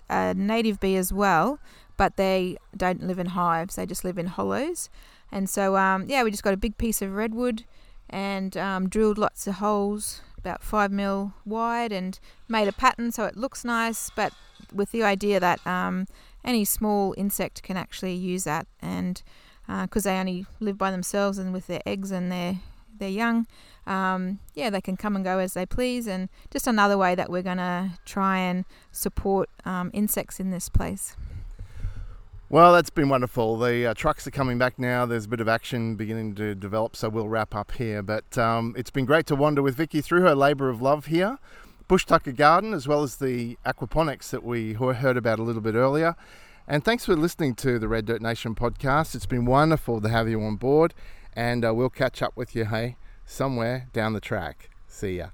a 0.10 0.34
native 0.34 0.80
bee 0.80 0.96
as 0.96 1.14
well, 1.14 1.60
but 1.98 2.18
they 2.18 2.58
don't 2.76 3.06
live 3.06 3.20
in 3.20 3.28
hives. 3.28 3.76
They 3.76 3.86
just 3.86 4.04
live 4.04 4.18
in 4.18 4.28
hollows. 4.28 4.90
And 5.32 5.50
so, 5.50 5.76
um, 5.78 6.06
yeah, 6.08 6.24
we 6.24 6.32
just 6.32 6.44
got 6.44 6.54
a 6.54 6.58
big 6.58 6.78
piece 6.78 7.02
of 7.02 7.14
redwood 7.14 7.64
and 8.10 8.56
um, 8.58 8.88
drilled 8.90 9.18
lots 9.18 9.48
of 9.48 9.56
holes 9.56 10.22
about 10.38 10.62
five 10.62 10.92
mil 10.92 11.34
wide 11.44 11.92
and 11.92 12.20
made 12.48 12.68
a 12.68 12.72
pattern 12.72 13.12
so 13.12 13.26
it 13.26 13.36
looks 13.36 13.66
nice, 13.66 14.12
but 14.16 14.32
with 14.72 14.92
the 14.92 15.02
idea 15.02 15.40
that 15.40 15.66
um, 15.66 16.06
any 16.44 16.64
small 16.64 17.16
insect 17.18 17.64
can 17.64 17.76
actually 17.76 18.14
use 18.14 18.44
that 18.44 18.68
and 18.82 19.24
because 19.82 20.06
uh, 20.06 20.12
they 20.12 20.20
only 20.20 20.46
live 20.60 20.78
by 20.78 20.92
themselves 20.92 21.40
and 21.40 21.52
with 21.52 21.66
their 21.66 21.82
eggs 21.86 22.12
and 22.12 22.32
their 22.32 22.60
their 23.00 23.10
young, 23.10 23.48
um, 23.88 24.40
yeah, 24.54 24.70
they 24.70 24.82
can 24.82 24.98
come 24.98 25.16
and 25.16 25.24
go 25.24 25.40
as 25.40 25.54
they 25.54 25.66
please, 25.66 26.08
and 26.08 26.30
just 26.52 26.68
another 26.68 26.98
way 26.98 27.16
that 27.16 27.30
we're 27.30 27.44
going 27.44 27.58
to 27.58 27.92
try 28.06 28.40
and 28.40 28.66
support 28.92 29.50
um, 29.64 29.92
insects 29.94 30.40
in 30.40 30.52
this 30.52 30.70
place. 30.70 31.16
Well, 32.48 32.74
that's 32.74 32.92
been 32.92 33.10
wonderful. 33.10 33.58
The 33.58 33.88
uh, 33.88 33.94
trucks 33.96 34.28
are 34.28 34.32
coming 34.32 34.60
back 34.60 34.78
now. 34.78 35.06
There's 35.08 35.26
a 35.26 35.28
bit 35.28 35.42
of 35.42 35.48
action 35.48 35.96
beginning 35.96 36.36
to 36.36 36.54
develop, 36.54 36.96
so 36.96 37.10
we'll 37.10 37.28
wrap 37.28 37.56
up 37.56 37.72
here. 37.72 38.04
But 38.04 38.38
um, 38.38 38.76
it's 38.78 38.92
been 38.92 39.06
great 39.06 39.26
to 39.28 39.36
wander 39.36 39.64
with 39.64 39.76
Vicky 39.76 40.00
through 40.00 40.22
her 40.22 40.36
labour 40.36 40.70
of 40.70 40.80
love 40.80 41.08
here, 41.08 41.40
Bush 41.88 42.06
Tucker 42.06 42.32
Garden, 42.32 42.74
as 42.74 42.88
well 42.88 43.02
as 43.02 43.16
the 43.16 43.58
aquaponics 43.66 44.30
that 44.30 44.44
we 44.44 44.74
heard 44.74 45.18
about 45.18 45.40
a 45.40 45.44
little 45.44 45.62
bit 45.62 45.74
earlier. 45.74 46.16
And 46.68 46.84
thanks 46.84 47.06
for 47.06 47.16
listening 47.16 47.56
to 47.56 47.78
the 47.78 47.88
Red 47.88 48.06
Dirt 48.06 48.22
Nation 48.22 48.54
podcast. 48.54 49.16
It's 49.16 49.26
been 49.26 49.46
wonderful 49.46 50.00
to 50.02 50.10
have 50.10 50.30
you 50.30 50.42
on 50.42 50.56
board, 50.56 50.94
and 51.36 51.66
uh, 51.66 51.74
we'll 51.74 51.90
catch 51.90 52.22
up 52.22 52.36
with 52.36 52.56
you, 52.56 52.66
hey, 52.66 52.98
somewhere 53.26 53.88
down 53.94 54.14
the 54.14 54.22
track. 54.22 54.70
See 54.88 55.18
ya. 55.18 55.30